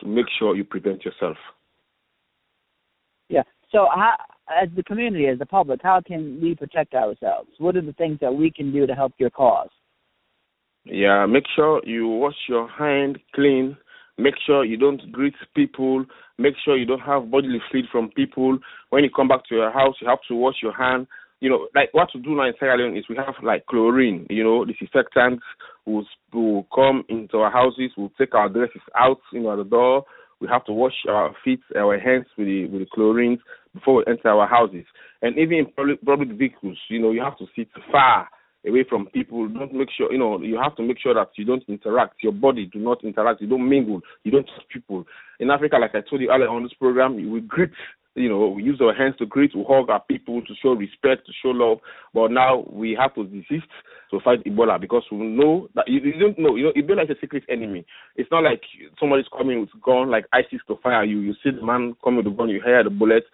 to 0.00 0.06
make 0.06 0.26
sure 0.38 0.56
you 0.56 0.64
prevent 0.64 1.04
yourself. 1.04 1.36
Yeah. 3.28 3.42
So, 3.70 3.86
how, 3.94 4.16
as 4.50 4.68
the 4.74 4.82
community, 4.82 5.26
as 5.26 5.38
the 5.38 5.46
public, 5.46 5.80
how 5.82 6.00
can 6.04 6.40
we 6.42 6.54
protect 6.54 6.94
ourselves? 6.94 7.50
What 7.58 7.76
are 7.76 7.82
the 7.82 7.92
things 7.92 8.18
that 8.20 8.34
we 8.34 8.50
can 8.50 8.72
do 8.72 8.86
to 8.86 8.94
help 8.94 9.12
your 9.18 9.30
cause? 9.30 9.68
Yeah, 10.90 11.26
make 11.26 11.44
sure 11.54 11.80
you 11.84 12.08
wash 12.08 12.34
your 12.48 12.68
hand 12.68 13.18
clean. 13.34 13.76
Make 14.18 14.34
sure 14.44 14.64
you 14.64 14.76
don't 14.76 15.00
greet 15.12 15.34
people. 15.54 16.04
Make 16.36 16.54
sure 16.64 16.76
you 16.76 16.84
don't 16.84 17.00
have 17.00 17.30
bodily 17.30 17.60
fluid 17.70 17.86
from 17.92 18.10
people. 18.10 18.58
When 18.90 19.04
you 19.04 19.10
come 19.14 19.28
back 19.28 19.46
to 19.48 19.54
your 19.54 19.70
house, 19.70 19.94
you 20.00 20.08
have 20.08 20.18
to 20.28 20.34
wash 20.34 20.56
your 20.62 20.74
hand. 20.74 21.06
You 21.40 21.48
know, 21.48 21.68
like 21.74 21.88
what 21.92 22.10
to 22.12 22.18
do 22.18 22.34
now 22.34 22.46
in 22.48 22.54
Sierra 22.58 22.76
Leone 22.76 22.96
is 22.98 23.04
we 23.08 23.16
have 23.16 23.34
like 23.42 23.64
chlorine. 23.66 24.26
You 24.28 24.44
know, 24.44 24.64
disinfectants 24.64 25.44
will 25.86 26.04
will 26.32 26.66
come 26.74 27.04
into 27.08 27.38
our 27.38 27.50
houses. 27.50 27.92
We'll 27.96 28.12
take 28.18 28.34
our 28.34 28.48
dresses 28.48 28.82
out, 28.98 29.20
you 29.32 29.40
know, 29.40 29.52
at 29.52 29.56
the 29.56 29.64
door 29.64 30.04
we 30.40 30.48
have 30.48 30.64
to 30.64 30.72
wash 30.72 30.94
our 31.08 31.34
feet, 31.44 31.60
our 31.76 31.98
hands 31.98 32.26
with 32.36 32.46
the 32.46 32.66
with 32.66 32.80
the 32.80 32.86
chlorine 32.92 33.38
before 33.74 33.96
we 33.96 34.04
enter 34.08 34.28
our 34.28 34.48
houses. 34.48 34.84
And 35.22 35.38
even 35.38 35.58
in 35.58 35.66
public, 35.66 36.04
public 36.04 36.30
vehicles, 36.30 36.78
you 36.88 37.00
know, 37.00 37.10
you 37.12 37.22
have 37.22 37.38
to 37.38 37.46
sit 37.54 37.68
far 37.92 38.28
away 38.66 38.84
from 38.88 39.06
people. 39.06 39.48
Don't 39.48 39.72
make 39.72 39.88
sure, 39.96 40.12
you 40.12 40.18
know, 40.18 40.40
you 40.40 40.58
have 40.62 40.76
to 40.76 40.82
make 40.82 40.98
sure 40.98 41.14
that 41.14 41.30
you 41.36 41.44
don't 41.44 41.62
interact. 41.68 42.22
Your 42.22 42.32
body 42.32 42.66
do 42.72 42.78
not 42.78 43.02
interact. 43.04 43.40
You 43.40 43.48
don't 43.48 43.68
mingle. 43.68 44.00
You 44.24 44.32
don't 44.32 44.46
touch 44.46 44.68
people. 44.72 45.04
In 45.38 45.50
Africa, 45.50 45.76
like 45.76 45.94
I 45.94 46.00
told 46.08 46.20
you 46.20 46.30
earlier 46.30 46.48
on 46.48 46.62
this 46.62 46.74
program, 46.74 47.16
we 47.30 47.40
greet 47.40 47.70
you 48.14 48.28
know, 48.28 48.48
we 48.48 48.62
use 48.64 48.80
our 48.80 48.94
hands 48.94 49.14
to 49.18 49.26
greet, 49.26 49.52
to 49.52 49.64
hug 49.68 49.88
our 49.88 50.02
people, 50.02 50.42
to 50.42 50.54
show 50.60 50.70
respect, 50.70 51.26
to 51.26 51.32
show 51.42 51.50
love. 51.50 51.78
But 52.12 52.32
now 52.32 52.64
we 52.70 52.96
have 53.00 53.14
to 53.14 53.24
desist 53.24 53.70
to 54.10 54.20
fight 54.24 54.44
Ebola 54.44 54.80
because 54.80 55.04
we 55.12 55.18
know 55.18 55.68
that 55.74 55.86
you, 55.86 56.00
you 56.00 56.18
don't 56.18 56.38
know. 56.38 56.56
You 56.56 56.64
know, 56.64 56.72
Ebola 56.72 57.04
is 57.04 57.10
a 57.10 57.20
secret 57.20 57.44
enemy. 57.48 57.86
It's 58.16 58.30
not 58.30 58.42
like 58.42 58.62
somebody's 58.98 59.26
coming 59.36 59.60
with 59.60 59.70
gun 59.84 60.10
like 60.10 60.26
ISIS 60.32 60.60
to 60.66 60.76
fire 60.82 61.04
you. 61.04 61.20
You 61.20 61.34
see 61.42 61.50
the 61.50 61.64
man 61.64 61.94
coming 62.02 62.24
with 62.24 62.32
a 62.32 62.36
gun, 62.36 62.48
you 62.48 62.60
hear 62.64 62.82
the 62.82 62.90
bullet. 62.90 63.24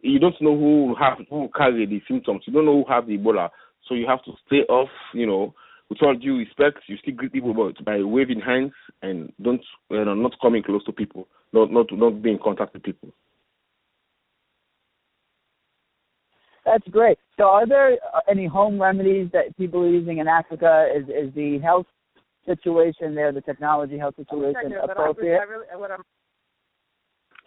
You 0.00 0.18
don't 0.18 0.40
know 0.40 0.56
who 0.56 0.94
have 0.98 1.18
who 1.28 1.48
carry 1.56 1.86
the 1.86 2.00
symptoms. 2.08 2.42
You 2.46 2.54
don't 2.54 2.64
know 2.64 2.82
who 2.82 2.92
have 2.92 3.06
the 3.06 3.18
Ebola. 3.18 3.50
So 3.92 3.96
you 3.96 4.06
have 4.06 4.24
to 4.24 4.32
stay 4.46 4.62
off. 4.70 4.88
You 5.12 5.26
know, 5.26 5.54
with 5.90 6.02
all 6.02 6.14
due 6.14 6.38
respect, 6.38 6.78
you 6.86 6.96
still 6.96 7.14
greet 7.14 7.32
people, 7.32 7.52
but 7.52 7.84
by 7.84 8.02
waving 8.02 8.40
hands 8.40 8.72
and 9.02 9.30
don't 9.42 9.60
you 9.90 10.02
know, 10.02 10.14
not 10.14 10.32
coming 10.40 10.62
close 10.62 10.82
to 10.84 10.92
people, 10.92 11.28
not 11.52 11.70
not 11.70 11.86
not 11.92 12.22
be 12.22 12.30
in 12.30 12.38
contact 12.38 12.72
with 12.72 12.82
people. 12.82 13.10
That's 16.64 16.88
great. 16.88 17.18
So, 17.36 17.44
are 17.44 17.66
there 17.66 17.98
uh, 18.14 18.20
any 18.30 18.46
home 18.46 18.80
remedies 18.80 19.28
that 19.34 19.54
people 19.58 19.82
are 19.82 19.90
using 19.90 20.18
in 20.18 20.26
Africa? 20.26 20.88
Is 20.96 21.04
is 21.08 21.34
the 21.34 21.58
health 21.58 21.86
situation 22.46 23.14
there, 23.14 23.30
the 23.30 23.42
technology 23.42 23.98
health 23.98 24.16
situation, 24.16 24.72
appropriate? 24.82 25.38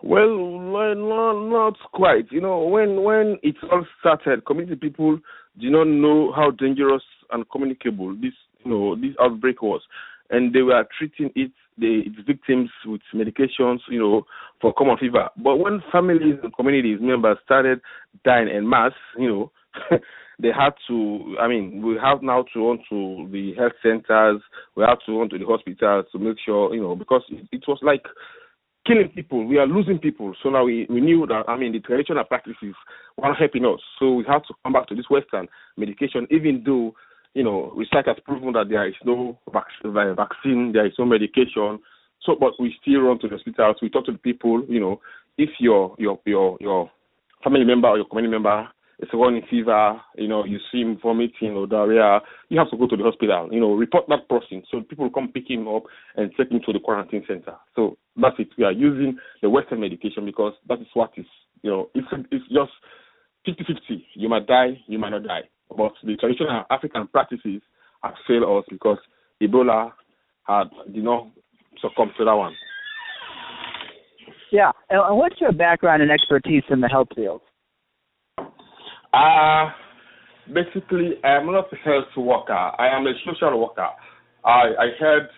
Well, 0.03 0.27
no, 0.27 1.49
not 1.49 1.75
quite. 1.93 2.31
You 2.31 2.41
know, 2.41 2.65
when 2.65 3.03
when 3.03 3.37
it 3.43 3.55
all 3.71 3.85
started, 3.99 4.45
community 4.45 4.75
people 4.75 5.19
did 5.59 5.71
not 5.71 5.87
know 5.87 6.31
how 6.35 6.51
dangerous 6.51 7.03
and 7.31 7.49
communicable 7.49 8.13
this 8.15 8.33
you 8.63 8.71
know 8.71 8.95
this 8.95 9.15
outbreak 9.21 9.61
was, 9.61 9.81
and 10.29 10.53
they 10.53 10.61
were 10.61 10.85
treating 10.97 11.31
it 11.35 11.51
the 11.77 12.03
its 12.05 12.15
victims 12.25 12.69
with 12.85 13.01
medications, 13.13 13.79
you 13.89 13.99
know, 13.99 14.25
for 14.61 14.73
common 14.73 14.97
fever. 14.97 15.29
But 15.37 15.57
when 15.57 15.81
families 15.91 16.39
and 16.41 16.55
communities 16.55 16.99
members 17.01 17.37
started 17.43 17.81
dying 18.23 18.47
en 18.49 18.67
masse, 18.67 18.93
you 19.17 19.27
know, 19.27 19.51
they 20.39 20.49
had 20.49 20.73
to. 20.87 21.35
I 21.39 21.47
mean, 21.47 21.81
we 21.85 21.97
have 22.01 22.21
now 22.21 22.45
to 22.53 22.67
run 22.67 22.79
to 22.89 23.29
the 23.31 23.53
health 23.57 23.73
centers. 23.81 24.41
We 24.75 24.83
have 24.83 24.99
to 25.05 25.19
run 25.19 25.29
to 25.29 25.37
the 25.37 25.45
hospitals 25.45 26.05
to 26.11 26.19
make 26.19 26.37
sure, 26.45 26.73
you 26.73 26.81
know, 26.81 26.95
because 26.95 27.23
it 27.29 27.63
was 27.67 27.79
like 27.81 28.03
killing 28.85 29.09
people. 29.09 29.45
We 29.45 29.57
are 29.57 29.67
losing 29.67 29.99
people. 29.99 30.35
So 30.41 30.49
now 30.49 30.65
we, 30.65 30.85
we 30.89 31.01
knew 31.01 31.25
that, 31.27 31.43
I 31.47 31.57
mean, 31.57 31.73
the 31.73 31.79
traditional 31.79 32.23
practices 32.23 32.75
weren't 33.17 33.37
helping 33.37 33.65
us. 33.65 33.79
So 33.99 34.13
we 34.13 34.23
had 34.27 34.39
to 34.47 34.53
come 34.63 34.73
back 34.73 34.87
to 34.87 34.95
this 34.95 35.09
Western 35.09 35.47
medication, 35.77 36.27
even 36.29 36.63
though 36.65 36.95
you 37.35 37.43
know, 37.43 37.71
research 37.75 38.05
has 38.07 38.15
proven 38.25 38.53
that 38.53 38.69
there 38.69 38.87
is 38.87 38.95
no 39.03 39.37
vaccine, 39.51 40.71
there 40.71 40.87
is 40.87 40.93
no 40.97 41.05
medication. 41.05 41.79
So, 42.23 42.35
but 42.39 42.53
we 42.59 42.73
still 42.81 43.01
run 43.01 43.19
to 43.19 43.27
the 43.27 43.35
hospitals. 43.35 43.75
We 43.81 43.89
talk 43.89 44.05
to 44.05 44.13
the 44.13 44.17
people. 44.17 44.63
You 44.67 44.79
know, 44.79 45.01
if 45.37 45.49
your 45.59 45.95
your 45.99 46.17
your 46.25 46.57
your 46.61 46.89
family 47.43 47.65
member 47.65 47.89
or 47.89 47.97
your 47.97 48.07
community 48.07 48.31
member 48.31 48.67
is 48.99 49.09
running 49.13 49.43
fever, 49.49 49.99
you 50.15 50.27
know, 50.27 50.45
you 50.45 50.57
see 50.71 50.81
him 50.81 50.97
vomiting 51.01 51.51
or 51.51 51.67
diarrhea, 51.67 52.21
you 52.49 52.57
have 52.57 52.69
to 52.69 52.77
go 52.77 52.87
to 52.87 52.95
the 52.95 53.03
hospital. 53.03 53.49
You 53.51 53.59
know, 53.59 53.73
report 53.73 54.05
that 54.09 54.29
person 54.29 54.63
so 54.71 54.81
people 54.81 55.09
come 55.09 55.31
pick 55.33 55.49
him 55.49 55.67
up 55.67 55.83
and 56.15 56.31
take 56.37 56.51
him 56.51 56.61
to 56.65 56.73
the 56.73 56.79
quarantine 56.79 57.23
center. 57.27 57.55
So 57.75 57.97
that's 58.15 58.35
it. 58.39 58.49
We 58.57 58.63
are 58.63 58.71
using 58.71 59.17
the 59.41 59.49
Western 59.49 59.81
medication 59.81 60.25
because 60.25 60.53
that 60.67 60.79
is 60.79 60.87
what 60.93 61.11
is. 61.17 61.25
You 61.61 61.71
know, 61.71 61.89
it's 61.95 62.07
it's 62.31 62.45
just 62.49 62.71
50-50. 63.47 64.03
You 64.13 64.29
might 64.29 64.45
die, 64.47 64.81
you 64.87 64.99
might 64.99 65.09
not 65.09 65.23
die. 65.23 65.49
But 65.69 65.93
the 66.03 66.15
traditional 66.15 66.63
African 66.69 67.07
practices 67.07 67.61
have 68.03 68.13
failed 68.27 68.59
us 68.59 68.65
because 68.69 68.99
Ebola 69.41 69.91
had 70.43 70.69
did 70.93 71.03
not 71.03 71.27
succumb 71.81 72.11
to 72.17 72.25
that 72.25 72.33
one. 72.33 72.53
Yeah, 74.51 74.71
and 74.89 75.17
what's 75.17 75.41
your 75.41 75.51
background 75.51 76.01
and 76.01 76.11
expertise 76.11 76.63
in 76.69 76.81
the 76.81 76.87
health 76.87 77.09
field? 77.15 77.41
Uh 79.15 79.71
basically, 80.51 81.15
I 81.23 81.37
am 81.37 81.45
not 81.47 81.71
a 81.71 81.75
health 81.77 82.11
worker. 82.17 82.51
I 82.53 82.87
am 82.91 83.07
a 83.07 83.13
social 83.25 83.59
worker. 83.59 83.87
I 84.43 84.75
I 84.75 84.87
head 84.99 85.29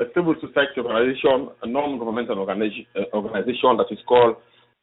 a 0.00 0.04
civil 0.14 0.34
society 0.40 0.80
organization, 0.80 1.50
a 1.62 1.68
non-governmental 1.68 2.38
organization, 2.38 2.86
organization 3.12 3.76
that 3.76 3.86
is 3.90 3.98
called 4.08 4.36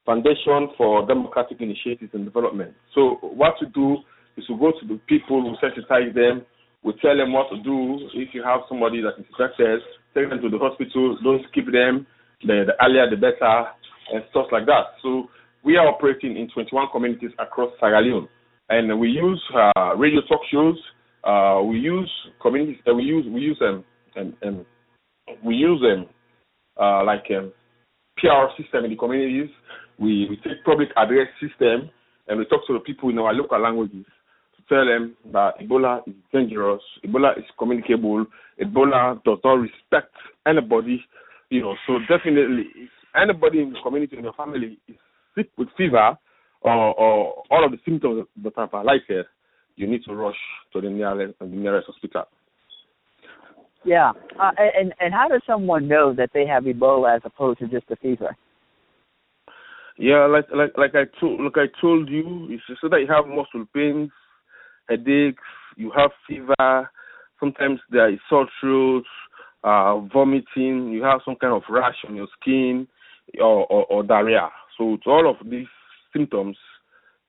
Foundation 0.05 0.69
for 0.77 1.05
Democratic 1.07 1.59
Initiatives 1.59 2.13
and 2.13 2.23
Development. 2.25 2.71
So 2.93 3.17
what 3.21 3.55
to 3.59 3.65
do 3.73 3.97
is 4.37 4.45
to 4.45 4.55
go 4.55 4.71
to 4.71 4.85
the 4.87 4.99
people, 5.09 5.41
we 5.43 5.57
sensitize 5.57 6.13
them, 6.13 6.45
we 6.83 6.93
tell 7.01 7.17
them 7.17 7.33
what 7.33 7.49
to 7.49 7.57
do. 7.63 8.07
If 8.13 8.29
you 8.33 8.43
have 8.43 8.61
somebody 8.69 9.01
that 9.01 9.17
is 9.17 9.25
infected, 9.25 9.81
take 10.13 10.29
them 10.29 10.39
to 10.41 10.49
the 10.49 10.59
hospital, 10.59 11.17
don't 11.23 11.41
skip 11.51 11.65
them. 11.65 12.05
The, 12.45 12.69
the 12.69 12.73
earlier 12.85 13.09
the 13.09 13.17
better, 13.17 13.65
and 14.13 14.23
stuff 14.29 14.45
like 14.51 14.67
that. 14.67 14.95
So 15.01 15.27
we 15.67 15.75
are 15.75 15.85
operating 15.85 16.37
in 16.37 16.47
21 16.49 16.87
communities 16.93 17.31
across 17.37 17.69
Sierra 17.77 18.01
Leone, 18.01 18.29
and 18.69 18.97
we 18.97 19.09
use 19.09 19.43
uh, 19.53 19.95
radio 19.97 20.21
talk 20.21 20.39
shows. 20.49 20.77
Uh, 21.25 21.61
we 21.61 21.77
use 21.77 22.09
communities. 22.41 22.77
Uh, 22.89 22.95
we 22.95 23.03
use 23.03 23.25
we 23.29 23.41
use 23.41 23.59
them 23.59 23.83
um, 24.15 24.33
um, 24.43 24.47
um, 24.47 24.65
we 25.43 25.55
use 25.55 25.81
them 25.81 26.07
uh, 26.81 27.03
like 27.03 27.25
um, 27.37 27.51
PR 28.17 28.47
system 28.57 28.85
in 28.85 28.91
the 28.91 28.95
communities. 28.95 29.49
We 29.99 30.27
we 30.29 30.37
take 30.37 30.63
public 30.63 30.87
address 30.95 31.27
system 31.41 31.89
and 32.29 32.39
we 32.39 32.45
talk 32.45 32.65
to 32.67 32.73
the 32.73 32.79
people 32.79 33.09
in 33.09 33.19
our 33.19 33.33
local 33.33 33.61
languages 33.61 34.05
to 34.55 34.63
tell 34.69 34.85
them 34.85 35.17
that 35.33 35.59
Ebola 35.59 35.99
is 36.07 36.15
dangerous, 36.31 36.81
Ebola 37.05 37.37
is 37.37 37.45
communicable, 37.59 38.25
Ebola 38.61 39.21
does 39.25 39.39
not 39.43 39.59
respect 39.59 40.13
anybody, 40.47 41.03
you 41.49 41.59
know. 41.59 41.75
So 41.85 41.99
definitely, 42.07 42.67
if 42.73 42.89
anybody 43.13 43.59
in 43.63 43.73
the 43.73 43.79
community 43.83 44.17
in 44.17 44.23
the 44.23 44.31
family 44.31 44.77
is 44.87 44.95
sick 45.37 45.49
with 45.57 45.67
fever 45.77 46.17
or, 46.61 46.99
or 46.99 47.43
all 47.49 47.65
of 47.65 47.71
the 47.71 47.77
symptoms 47.85 48.25
that 48.43 48.53
I've 48.57 48.71
highlighted, 48.71 49.23
you 49.75 49.87
need 49.87 50.03
to 50.05 50.13
rush 50.13 50.35
to 50.73 50.81
the 50.81 50.89
nearest 50.89 51.37
the 51.39 51.45
nearest 51.45 51.87
hospital. 51.87 52.23
Yeah, 53.85 54.11
uh, 54.41 54.51
and 54.57 54.93
and 54.99 55.13
how 55.13 55.27
does 55.29 55.41
someone 55.45 55.87
know 55.87 56.13
that 56.13 56.31
they 56.33 56.45
have 56.47 56.63
Ebola 56.63 57.15
as 57.15 57.21
opposed 57.23 57.59
to 57.59 57.67
just 57.67 57.85
a 57.91 57.95
fever? 57.97 58.35
Yeah, 59.97 60.25
like 60.25 60.45
like 60.53 60.77
like 60.77 60.95
I 60.95 61.05
told 61.19 61.41
like 61.41 61.57
I 61.57 61.67
told 61.79 62.09
you, 62.09 62.47
it's 62.49 62.63
so 62.81 62.89
that 62.89 62.99
you 62.99 63.07
have 63.07 63.27
muscle 63.27 63.65
pains, 63.73 64.09
headaches, 64.89 65.43
you 65.75 65.91
have 65.95 66.11
fever, 66.27 66.89
sometimes 67.39 67.79
there 67.89 68.11
is 68.11 68.19
sore 68.29 68.47
throat, 68.59 69.05
uh, 69.63 69.99
vomiting, 70.13 70.89
you 70.89 71.03
have 71.03 71.21
some 71.23 71.35
kind 71.35 71.53
of 71.53 71.63
rash 71.69 71.97
on 72.07 72.15
your 72.15 72.27
skin, 72.39 72.87
or, 73.39 73.65
or, 73.67 73.85
or 73.85 74.03
diarrhea. 74.03 74.49
So 74.77 74.97
to 75.03 75.09
all 75.09 75.29
of 75.29 75.49
these 75.49 75.67
symptoms, 76.13 76.57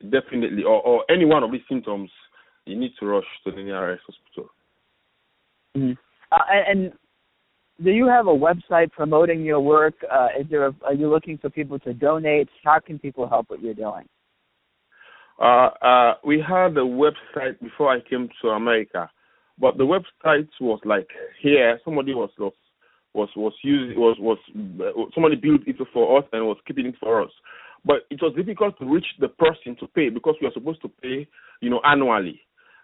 definitely, 0.03 0.62
or, 0.64 0.80
or 0.82 1.05
any 1.11 1.24
one 1.24 1.42
of 1.42 1.53
these 1.53 1.62
symptoms, 1.68 2.11
you 2.66 2.76
need 2.78 2.92
to 3.01 3.07
rush 3.07 3.24
to 3.44 3.51
the 3.51 3.62
nearest 3.62 4.05
hospital. 4.07 4.51
Mm-hmm. 5.76 5.92
Uh, 6.30 6.70
and 6.70 6.92
do 7.82 7.90
you 7.90 8.07
have 8.07 8.26
a 8.26 8.30
website 8.30 8.90
promoting 8.92 9.42
your 9.42 9.61
work? 9.61 9.94
Uh, 10.11 10.28
is 10.38 10.46
there? 10.51 10.66
A, 10.66 10.74
are 10.84 10.94
you 10.94 11.09
looking 11.09 11.38
for 11.38 11.49
people 11.49 11.78
to 11.80 11.94
donate? 11.94 12.49
How 12.64 12.80
can 12.80 12.99
people 12.99 13.28
help 13.28 13.51
what 13.51 13.62
you're 13.62 13.74
doing? 13.74 14.07
Uh, 15.40 15.70
uh, 15.82 16.14
we 16.24 16.40
had 16.46 16.76
a 16.76 16.84
website 16.84 17.59
before 17.62 17.92
I 17.92 18.01
came 18.01 18.28
to 18.42 18.49
America, 18.49 19.09
but 19.59 19.78
the 19.78 19.84
website 19.84 20.49
was 20.61 20.80
like 20.84 21.09
here. 21.40 21.80
Somebody 21.84 22.12
was 22.12 22.30
was 22.38 22.53
was 23.14 23.28
was 23.36 23.54
used 23.62 23.96
was 23.98 24.16
was 24.20 24.38
somebody 25.14 25.36
built 25.36 25.62
it 25.66 25.76
for 25.92 26.18
us 26.18 26.24
and 26.32 26.44
was 26.44 26.59
keeping 26.66 26.86
it 26.86 26.94
for 27.00 27.22
us. 27.22 27.30
But 27.84 28.06
it 28.11 28.20
was 28.20 28.34
difficult 28.36 28.78
to 28.78 28.84
reach 28.84 29.06
the 29.20 29.28
person 29.28 29.76
to 29.80 29.86
pay 29.88 30.11
because 30.11 30.34
we 30.40 30.46
are 30.46 30.52
supposed 30.52 30.82
to 30.82 30.88
pay, 30.88 31.26
you 31.61 31.70
know, 31.70 31.80
annually. 31.84 32.40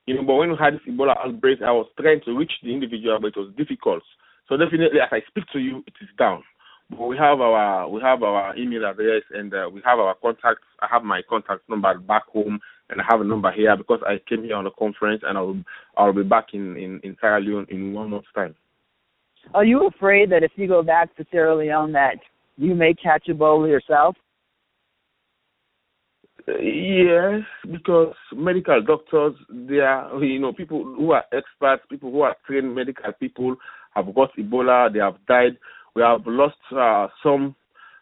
You 0.07 0.17
know, 0.17 0.23
but 0.23 0.35
when 0.35 0.51
we 0.51 0.57
had 0.59 0.75
this 0.75 0.81
Ebola 0.89 1.17
outbreak, 1.17 1.63
I 1.63 1.73
was 1.73 1.87
trying 1.99 2.21
to 2.27 2.37
reach 2.37 2.53
the 2.63 2.73
individual, 2.73 3.19
but 3.21 3.29
it 3.29 3.37
was 3.37 3.53
difficult. 3.57 4.03
So 4.49 4.57
definitely, 4.57 5.01
as 5.01 5.09
I 5.11 5.21
speak 5.29 5.45
to 5.53 5.59
you, 5.59 5.83
it 5.87 5.95
is 6.01 6.09
down. 6.19 6.43
But 6.91 7.07
we 7.07 7.17
have 7.17 7.41
our 7.41 7.89
we 7.89 8.01
have 8.03 8.23
our 8.23 8.57
email 8.57 8.85
address 8.85 9.23
and 9.33 9.53
uh, 9.55 9.71
we 9.73 9.81
have 9.85 9.99
our 9.99 10.15
contacts. 10.21 10.69
I 10.81 10.87
have 10.91 11.03
my 11.03 11.23
contact 11.29 11.69
number 11.69 11.97
back 11.99 12.25
home, 12.27 12.61
and 12.91 13.01
I 13.01 13.05
have 13.11 13.23
a 13.23 13.25
number 13.25 13.51
here 13.51 13.75
because 13.77 14.01
I 14.07 14.21
came 14.29 14.45
here 14.45 14.57
on 14.57 14.67
a 14.67 14.71
conference, 14.71 15.23
and 15.27 15.39
I'll 15.39 15.57
I'll 15.97 16.13
be 16.13 16.23
back 16.23 16.49
in 16.53 16.77
in, 16.77 17.01
in 17.03 17.17
Sierra 17.21 17.41
Leone 17.41 17.67
in 17.71 17.95
one 17.95 18.11
month's 18.11 18.29
time. 18.35 18.55
Are 19.53 19.65
you 19.65 19.87
afraid 19.87 20.31
that 20.31 20.43
if 20.43 20.53
you 20.57 20.67
go 20.67 20.83
back 20.83 21.15
to 21.17 21.27
Sierra 21.31 21.57
Leone, 21.57 21.93
that 21.93 22.17
you 22.57 22.75
may 22.75 22.95
catch 22.95 23.27
Ebola 23.29 23.69
yourself? 23.69 24.17
Yes, 26.47 27.41
because 27.71 28.15
medical 28.35 28.83
doctors, 28.83 29.35
they 29.51 29.79
are, 29.79 30.23
you 30.23 30.39
know, 30.39 30.53
people 30.53 30.85
who 30.85 31.13
are 31.13 31.25
experts, 31.33 31.83
people 31.89 32.11
who 32.11 32.21
are 32.21 32.37
trained 32.47 32.75
medical 32.75 33.13
people 33.19 33.57
have 33.95 34.15
got 34.15 34.31
Ebola, 34.37 34.93
they 34.93 34.99
have 34.99 35.17
died. 35.27 35.57
We 35.95 36.03
have 36.03 36.23
lost 36.27 36.57
uh, 36.77 37.09
some, 37.23 37.55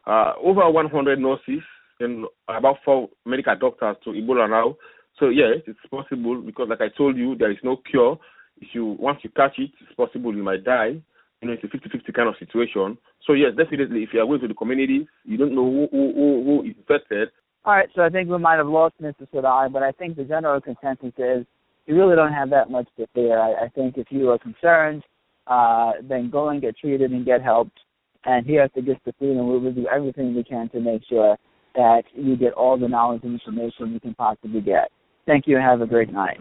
uh, 0.06 0.32
over 0.42 0.68
100 0.68 1.20
nurses 1.20 1.62
and 2.00 2.26
about 2.48 2.78
four 2.84 3.08
medical 3.24 3.54
doctors 3.56 3.96
to 4.04 4.10
Ebola 4.10 4.50
now. 4.50 4.76
So, 5.20 5.28
yes, 5.28 5.62
it's 5.66 5.78
possible 5.88 6.40
because, 6.42 6.68
like 6.68 6.80
I 6.80 6.88
told 6.96 7.16
you, 7.16 7.36
there 7.36 7.52
is 7.52 7.58
no 7.62 7.76
cure. 7.76 8.18
If 8.60 8.68
you 8.74 8.96
once 8.98 9.18
you 9.22 9.30
catch 9.30 9.58
it, 9.58 9.70
it's 9.80 9.94
possible 9.94 10.34
you 10.34 10.42
might 10.42 10.64
die. 10.64 11.00
You 11.42 11.48
know, 11.48 11.54
it's 11.54 11.64
a 11.64 11.66
50-50 11.66 12.14
kind 12.14 12.28
of 12.28 12.36
situation. 12.38 12.96
So, 13.26 13.34
yes, 13.34 13.50
definitely, 13.56 14.04
if 14.04 14.10
you 14.12 14.20
are 14.20 14.26
going 14.26 14.40
to 14.40 14.48
the 14.48 14.54
community, 14.54 15.06
you 15.24 15.36
don't 15.36 15.54
know 15.54 15.64
who, 15.64 15.88
who, 15.90 16.12
who, 16.14 16.44
who 16.44 16.62
is 16.62 16.76
infected, 16.78 17.28
all 17.64 17.74
right, 17.74 17.88
so 17.94 18.02
I 18.02 18.08
think 18.08 18.28
we 18.28 18.38
might 18.38 18.56
have 18.56 18.66
lost 18.66 19.00
Mr. 19.00 19.28
Saidu, 19.32 19.72
but 19.72 19.84
I 19.84 19.92
think 19.92 20.16
the 20.16 20.24
general 20.24 20.60
consensus 20.60 21.12
is 21.16 21.46
you 21.86 21.96
really 21.96 22.16
don't 22.16 22.32
have 22.32 22.50
that 22.50 22.70
much 22.70 22.88
to 22.96 23.06
fear. 23.14 23.38
I, 23.38 23.66
I 23.66 23.68
think 23.68 23.96
if 23.96 24.08
you 24.10 24.30
are 24.30 24.38
concerned, 24.38 25.04
uh, 25.46 25.92
then 26.02 26.28
go 26.28 26.48
and 26.48 26.60
get 26.60 26.76
treated 26.76 27.12
and 27.12 27.24
get 27.24 27.42
helped. 27.42 27.78
And 28.24 28.44
here 28.46 28.62
at 28.62 28.74
the 28.74 28.82
Gist 28.82 29.00
of 29.06 29.14
Freedom, 29.18 29.48
we 29.48 29.58
will 29.58 29.72
do 29.72 29.86
everything 29.88 30.34
we 30.34 30.42
can 30.42 30.68
to 30.70 30.80
make 30.80 31.02
sure 31.08 31.36
that 31.74 32.02
you 32.14 32.36
get 32.36 32.52
all 32.52 32.76
the 32.76 32.88
knowledge 32.88 33.22
and 33.22 33.34
information 33.34 33.92
you 33.92 34.00
can 34.00 34.14
possibly 34.14 34.60
get. 34.60 34.90
Thank 35.26 35.46
you 35.46 35.56
and 35.56 35.64
have 35.64 35.80
a 35.80 35.86
great 35.86 36.12
night. 36.12 36.40